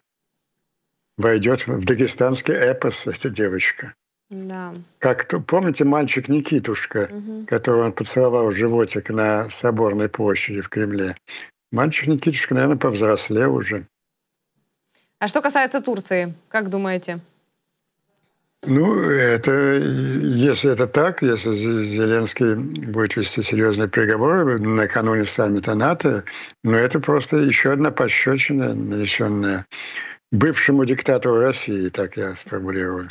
Войдет 1.16 1.66
в 1.66 1.84
дагестанский 1.84 2.54
эпос 2.54 3.06
эта 3.06 3.28
девочка. 3.28 3.94
Да. 4.30 4.74
Как 4.98 5.26
помните 5.46 5.84
мальчик 5.84 6.28
Никитушка, 6.28 7.08
угу. 7.10 7.46
которого 7.46 7.86
он 7.86 7.92
поцеловал 7.92 8.50
в 8.50 8.54
животик 8.54 9.08
на 9.10 9.48
Соборной 9.48 10.08
площади 10.08 10.60
в 10.60 10.68
Кремле? 10.68 11.16
Мальчик 11.72 12.06
Никитушка, 12.06 12.54
наверное, 12.54 12.76
повзрослел 12.76 13.54
уже. 13.54 13.86
А 15.18 15.28
что 15.28 15.42
касается 15.42 15.80
Турции, 15.80 16.34
как 16.48 16.68
думаете? 16.68 17.20
Ну, 18.66 18.98
это, 18.98 19.74
если 19.74 20.72
это 20.72 20.88
так, 20.88 21.22
если 21.22 21.54
Зеленский 21.54 22.56
будет 22.90 23.14
вести 23.16 23.42
серьезные 23.42 23.88
переговоры 23.88 24.58
накануне 24.58 25.24
саммита 25.24 25.74
НАТО, 25.74 26.24
ну, 26.64 26.72
это 26.74 26.98
просто 26.98 27.36
еще 27.36 27.72
одна 27.72 27.92
пощечина, 27.92 28.74
нанесенная 28.74 29.64
бывшему 30.32 30.84
диктатору 30.84 31.36
России, 31.36 31.88
так 31.88 32.16
я 32.16 32.34
сформулирую. 32.34 33.08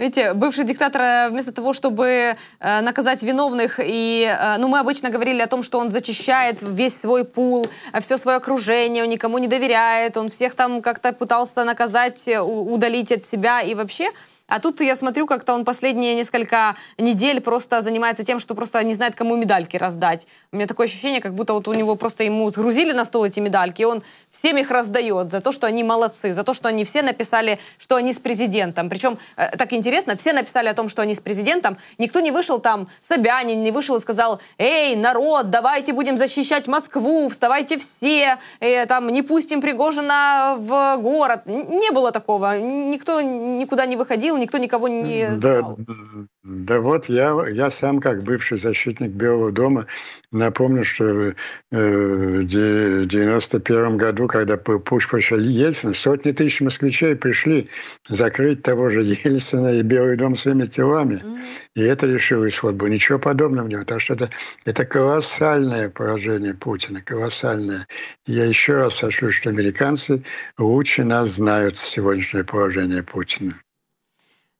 Видите, 0.00 0.32
бывший 0.32 0.64
диктатор 0.64 1.02
э, 1.02 1.28
вместо 1.28 1.52
того, 1.52 1.74
чтобы 1.74 2.06
э, 2.06 2.80
наказать 2.80 3.22
виновных, 3.22 3.78
и, 3.84 4.24
э, 4.24 4.56
ну, 4.56 4.66
мы 4.66 4.78
обычно 4.78 5.10
говорили 5.10 5.42
о 5.42 5.46
том, 5.46 5.62
что 5.62 5.78
он 5.78 5.90
зачищает 5.90 6.62
весь 6.62 6.98
свой 6.98 7.26
пул, 7.26 7.66
все 8.00 8.16
свое 8.16 8.38
окружение, 8.38 9.04
он 9.04 9.10
никому 9.10 9.36
не 9.36 9.46
доверяет, 9.46 10.16
он 10.16 10.30
всех 10.30 10.54
там 10.54 10.80
как-то 10.80 11.12
пытался 11.12 11.64
наказать, 11.64 12.26
э, 12.28 12.40
удалить 12.40 13.12
от 13.12 13.26
себя. 13.26 13.60
И 13.60 13.74
вообще 13.74 14.08
а 14.50 14.60
тут 14.60 14.80
я 14.80 14.96
смотрю, 14.96 15.26
как-то 15.26 15.54
он 15.54 15.64
последние 15.64 16.14
несколько 16.14 16.76
недель 16.98 17.40
просто 17.40 17.80
занимается 17.82 18.24
тем, 18.24 18.38
что 18.38 18.54
просто 18.54 18.82
не 18.82 18.94
знает, 18.94 19.14
кому 19.14 19.36
медальки 19.36 19.76
раздать. 19.76 20.26
У 20.52 20.56
меня 20.56 20.66
такое 20.66 20.86
ощущение, 20.86 21.20
как 21.20 21.34
будто 21.34 21.54
вот 21.54 21.68
у 21.68 21.72
него 21.72 21.94
просто 21.94 22.24
ему 22.24 22.50
сгрузили 22.50 22.92
на 22.92 23.04
стол 23.04 23.24
эти 23.24 23.40
медальки, 23.40 23.82
и 23.82 23.84
он 23.84 24.02
всем 24.30 24.56
их 24.58 24.70
раздает 24.70 25.30
за 25.30 25.40
то, 25.40 25.52
что 25.52 25.66
они 25.66 25.84
молодцы, 25.84 26.32
за 26.32 26.42
то, 26.42 26.52
что 26.52 26.68
они 26.68 26.84
все 26.84 27.02
написали, 27.02 27.58
что 27.78 27.96
они 27.96 28.12
с 28.12 28.18
президентом. 28.18 28.90
Причем, 28.90 29.18
э, 29.36 29.56
так 29.56 29.72
интересно, 29.72 30.16
все 30.16 30.32
написали 30.32 30.68
о 30.68 30.74
том, 30.74 30.88
что 30.88 31.02
они 31.02 31.14
с 31.14 31.20
президентом. 31.20 31.76
Никто 31.98 32.20
не 32.20 32.30
вышел 32.30 32.58
там, 32.58 32.88
Собянин 33.00 33.62
не 33.62 33.70
вышел 33.70 33.96
и 33.96 34.00
сказал, 34.00 34.40
эй, 34.58 34.96
народ, 34.96 35.50
давайте 35.50 35.92
будем 35.92 36.18
защищать 36.18 36.66
Москву, 36.66 37.28
вставайте 37.28 37.78
все, 37.78 38.38
э, 38.60 38.86
там, 38.86 39.08
не 39.10 39.22
пустим 39.22 39.60
Пригожина 39.60 40.56
в 40.58 40.96
город. 40.96 41.42
Не 41.46 41.90
было 41.92 42.10
такого. 42.12 42.58
Никто 42.58 43.20
никуда 43.20 43.86
не 43.86 43.96
выходил, 43.96 44.36
никто 44.40 44.58
никого 44.58 44.88
не 44.88 45.36
знал. 45.36 45.76
Да, 45.78 45.94
да 46.42 46.80
вот 46.80 47.08
я, 47.08 47.36
я 47.48 47.70
сам, 47.70 48.00
как 48.00 48.22
бывший 48.22 48.58
защитник 48.58 49.10
Белого 49.10 49.52
дома, 49.52 49.86
напомню, 50.32 50.84
что 50.84 51.04
э, 51.04 51.32
в 51.70 52.44
91 52.44 53.96
году, 53.96 54.26
когда 54.26 54.56
пуш 54.56 55.08
пришел 55.08 55.38
Ельцин, 55.38 55.94
сотни 55.94 56.32
тысяч 56.32 56.60
москвичей 56.60 57.14
пришли 57.14 57.68
закрыть 58.08 58.62
того 58.62 58.90
же 58.90 59.02
Ельцина 59.02 59.74
и 59.74 59.82
Белый 59.82 60.16
дом 60.16 60.36
своими 60.36 60.66
телами. 60.66 61.22
Mm-hmm. 61.22 61.40
И 61.76 61.82
это 61.82 62.06
решило 62.06 62.48
исход. 62.48 62.74
Было 62.74 62.88
ничего 62.88 63.18
подобного 63.18 63.66
в 63.66 63.68
него. 63.68 63.84
Так 63.84 64.00
что 64.00 64.14
это, 64.14 64.30
это 64.64 64.84
колоссальное 64.84 65.88
поражение 65.88 66.54
Путина, 66.54 67.00
колоссальное. 67.02 67.86
Я 68.26 68.46
еще 68.46 68.74
раз 68.74 68.94
сошлю, 68.96 69.30
что 69.30 69.50
американцы 69.50 70.24
лучше 70.58 71.04
нас 71.04 71.30
знают 71.30 71.76
сегодняшнее 71.76 72.44
положение 72.44 73.02
Путина. 73.02 73.54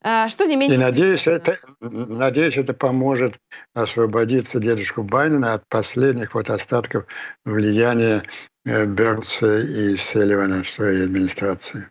А, 0.03 0.29
что 0.29 0.47
не 0.47 0.57
менее... 0.57 0.77
И 0.77 0.81
надеюсь 0.81 1.27
это, 1.27 1.59
надеюсь, 1.81 2.57
это 2.57 2.73
поможет 2.73 3.39
освободиться 3.75 4.59
дедушку 4.59 5.03
Байдена 5.03 5.55
от 5.55 5.63
последних 5.69 6.35
вот 6.35 6.49
остатков 6.49 7.05
влияния 7.45 8.23
э, 8.65 8.87
Бернса 8.87 9.59
и 9.59 9.97
Селивана 9.97 10.63
в 10.63 10.71
своей 10.71 11.05
администрации. 11.05 11.89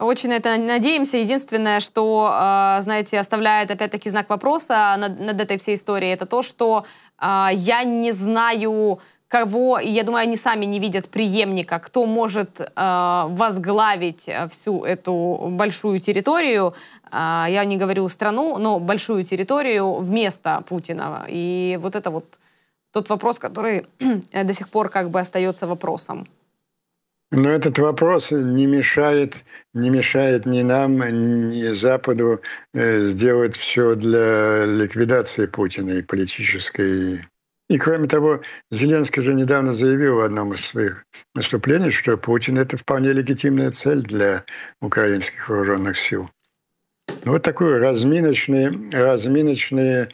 Очень 0.00 0.28
на 0.28 0.34
это 0.34 0.56
надеемся. 0.56 1.16
Единственное, 1.16 1.80
что, 1.80 2.30
а, 2.32 2.80
знаете, 2.82 3.18
оставляет 3.18 3.70
опять-таки 3.72 4.08
знак 4.08 4.28
вопроса 4.30 4.94
над, 4.96 5.18
над 5.18 5.40
этой 5.40 5.58
всей 5.58 5.74
историей, 5.74 6.12
это 6.12 6.24
то, 6.24 6.42
что 6.42 6.86
а, 7.16 7.50
я 7.52 7.82
не 7.82 8.12
знаю, 8.12 9.00
кого, 9.28 9.78
я 9.78 10.02
думаю, 10.02 10.22
они 10.22 10.36
сами 10.36 10.64
не 10.66 10.80
видят 10.80 11.08
преемника, 11.08 11.78
кто 11.78 12.06
может 12.06 12.60
э, 12.60 13.24
возглавить 13.28 14.24
э, 14.26 14.48
всю 14.48 14.84
эту 14.84 15.48
большую 15.50 16.00
территорию, 16.00 16.74
э, 17.12 17.46
я 17.48 17.64
не 17.64 17.76
говорю 17.76 18.08
страну, 18.08 18.58
но 18.58 18.80
большую 18.80 19.24
территорию 19.24 19.94
вместо 19.94 20.62
Путина. 20.68 21.26
И 21.28 21.78
вот 21.80 21.94
это 21.94 22.10
вот 22.10 22.24
тот 22.92 23.08
вопрос, 23.10 23.38
который 23.38 23.86
до 24.44 24.52
сих 24.52 24.68
пор 24.68 24.88
как 24.88 25.10
бы 25.10 25.20
остается 25.20 25.66
вопросом. 25.66 26.24
Но 27.30 27.50
этот 27.50 27.78
вопрос 27.78 28.30
не 28.30 28.66
мешает, 28.66 29.44
не 29.74 29.90
мешает 29.90 30.46
ни 30.46 30.62
нам, 30.62 30.98
ни 31.50 31.72
Западу 31.74 32.40
э, 32.72 33.00
сделать 33.08 33.54
все 33.54 33.94
для 33.94 34.64
ликвидации 34.64 35.44
Путина 35.44 35.90
и 35.90 36.02
политической 36.02 37.20
и 37.68 37.78
кроме 37.78 38.08
того, 38.08 38.40
Зеленский 38.70 39.22
же 39.22 39.34
недавно 39.34 39.72
заявил 39.72 40.16
в 40.16 40.20
одном 40.20 40.54
из 40.54 40.60
своих 40.64 41.04
выступлений, 41.34 41.90
что 41.90 42.16
Путин– 42.16 42.58
это 42.58 42.76
вполне 42.76 43.12
легитимная 43.12 43.70
цель 43.70 44.02
для 44.02 44.44
украинских 44.80 45.48
вооруженных 45.48 45.98
сил. 45.98 46.30
Ну, 47.24 47.32
вот 47.32 47.42
такую 47.42 47.78
разминочные, 47.78 48.70
разминочные 48.92 50.08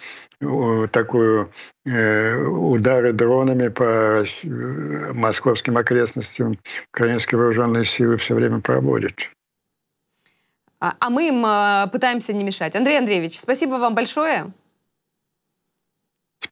такую 0.91 1.53
э, 1.87 2.37
удары 2.45 3.13
дронами 3.13 3.69
по 3.69 4.25
московским 5.15 5.77
окрестностям 5.77 6.59
украинские 6.93 7.39
вооруженные 7.39 7.85
силы 7.85 8.17
все 8.17 8.35
время 8.35 8.61
проводят. 8.61 9.31
А, 10.81 10.95
а 10.99 11.09
мы 11.09 11.29
им 11.29 11.47
э, 11.47 11.87
пытаемся 11.93 12.33
не 12.33 12.45
мешать. 12.45 12.77
Андрей 12.77 12.99
Андреевич, 12.99 13.39
спасибо 13.39 13.77
вам 13.77 13.95
большое. 13.95 14.53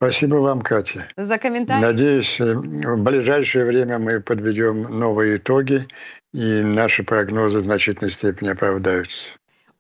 Спасибо 0.03 0.35
вам, 0.35 0.63
Катя. 0.63 1.07
За 1.17 1.39
комментарий. 1.39 1.81
Надеюсь, 1.81 2.41
э, 2.41 2.55
в 2.55 2.97
ближайшее 3.05 3.65
время 3.65 4.01
мы 4.01 4.19
подведем 4.19 4.83
новые 4.99 5.37
итоги, 5.37 5.87
и 6.35 6.63
наши 6.63 7.05
прогнозы 7.05 7.61
в 7.61 7.65
значительной 7.65 8.11
степени 8.11 8.49
оправдаются 8.49 9.17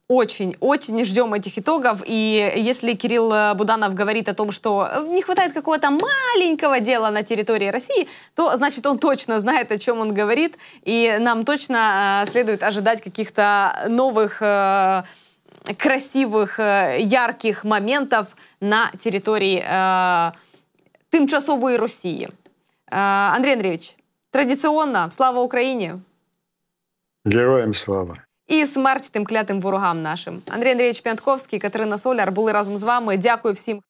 очень-очень 0.09 1.05
ждем 1.05 1.33
этих 1.33 1.59
итогов. 1.59 2.03
И 2.05 2.53
если 2.57 2.93
Кирилл 2.93 3.33
э, 3.33 3.55
Буданов 3.55 3.95
говорит 3.95 4.29
о 4.29 4.35
том, 4.35 4.53
что 4.53 4.89
не 5.09 5.23
хватает 5.23 5.55
какого-то 5.55 5.91
маленького 5.91 6.81
дела 6.81 7.11
на 7.11 7.23
территории 7.23 7.69
России, 7.69 8.07
то 8.35 8.55
значит 8.57 8.85
он 8.87 8.99
точно 8.99 9.41
знает, 9.41 9.73
о 9.73 9.79
чем 9.79 10.01
он 10.01 10.13
говорит. 10.13 10.59
И 10.83 11.17
нам 11.19 11.45
точно 11.45 12.23
э, 12.25 12.31
следует 12.31 12.63
ожидать 12.63 13.03
каких-то 13.03 13.87
новых 13.89 14.43
красивых, 15.78 16.60
э, 16.60 16.98
ярких 17.00 17.66
моментов 17.66 18.36
на 18.62 18.92
территории 19.00 19.60
э, 19.60 20.32
тимчасової 21.10 21.78
Росії. 21.78 22.30
Э, 22.92 23.36
Андрей 23.36 23.54
Андреевич, 23.54 23.96
традиционно, 24.32 25.08
слава 25.10 25.42
Україні! 25.42 25.94
Героям 27.26 27.74
слава! 27.74 28.18
І 28.48 28.66
смерть 28.66 29.10
тим 29.12 29.26
клятим 29.26 29.62
ворогам 29.62 30.02
нашим. 30.02 30.42
Андрій 30.48 30.72
Андрійович 30.72 31.02
П'ятковський, 31.02 31.60
Катерина 31.60 31.98
Соляр 31.98 32.32
були 32.32 32.52
разом 32.52 32.78
з 32.78 32.84
вами. 32.84 33.18
Дякую 33.18 33.54
всім. 33.54 33.82